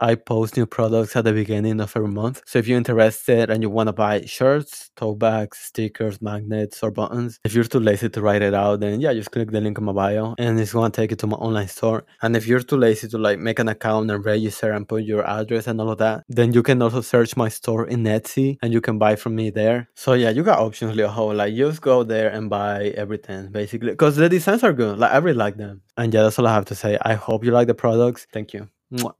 I 0.01 0.17
post 0.17 0.57
new 0.57 0.67
products 0.67 1.15
at 1.17 1.25
the 1.25 1.33
beginning 1.33 1.81
of 1.81 1.97
every 1.97 2.09
month. 2.09 2.43
So 2.47 2.59
if 2.59 2.67
you're 2.67 2.79
interested 2.79 3.51
and 3.51 3.63
you 3.63 3.71
want 3.71 3.89
to 3.89 3.93
buy 3.93 4.23
shirts, 4.23 4.91
tote 4.97 5.19
bags, 5.19 5.59
stickers, 5.59 6.21
magnets, 6.21 6.83
or 6.83 6.91
buttons, 6.91 7.39
if 7.45 7.55
you're 7.55 7.65
too 7.65 7.81
lazy 7.81 8.09
to 8.09 8.21
write 8.21 8.43
it 8.43 8.55
out, 8.55 8.81
then 8.81 9.01
yeah, 9.01 9.13
just 9.13 9.31
click 9.31 9.51
the 9.51 9.61
link 9.61 9.79
in 9.79 9.85
my 9.85 9.93
bio 9.93 10.35
and 10.39 10.59
it's 10.59 10.73
going 10.73 10.91
to 10.91 10.97
take 11.01 11.11
you 11.11 11.17
to 11.17 11.27
my 11.27 11.37
online 11.37 11.69
store. 11.69 12.05
And 12.23 12.37
if 12.37 12.47
you're 12.47 12.61
too 12.61 12.77
lazy 12.77 13.09
to 13.09 13.19
like 13.19 13.39
make 13.39 13.59
an 13.59 13.69
account 13.69 14.11
and 14.11 14.25
register 14.25 14.73
and 14.73 14.89
put 14.89 15.05
your 15.05 15.25
address 15.29 15.67
and 15.67 15.81
all 15.81 15.91
of 15.91 15.99
that, 15.99 16.25
then 16.29 16.53
you 16.53 16.63
can 16.63 16.83
also 16.83 17.01
search 17.01 17.37
my 17.37 17.49
store 17.49 17.87
in 17.87 18.03
Etsy 18.05 18.59
and 18.63 18.73
you 18.73 18.81
can 18.81 18.99
buy 18.99 19.17
from 19.17 19.37
me 19.37 19.51
there. 19.51 19.89
So 19.95 20.15
yeah, 20.15 20.31
you 20.31 20.43
got 20.43 20.59
options, 20.59 20.97
Leo 20.97 21.11
Like 21.33 21.55
just 21.55 21.81
go 21.81 22.03
there 22.03 22.31
and 22.31 22.51
buy 22.51 22.93
everything 22.97 23.53
basically 23.53 23.91
because 23.91 24.17
the 24.17 24.29
designs 24.29 24.65
are 24.65 24.73
good. 24.73 24.99
Like 24.99 25.13
I 25.13 25.19
really 25.19 25.39
like 25.39 25.57
them. 25.57 25.83
And 25.97 26.13
yeah, 26.13 26.23
that's 26.25 26.39
all 26.39 26.47
I 26.47 26.55
have 26.55 26.67
to 26.67 26.75
say. 26.75 26.99
I 27.01 27.15
hope 27.15 27.45
you 27.45 27.53
like 27.53 27.69
the 27.69 27.75
products. 27.75 28.27
Thank 28.33 28.53
you. 28.53 28.69
Mwah. 28.93 29.15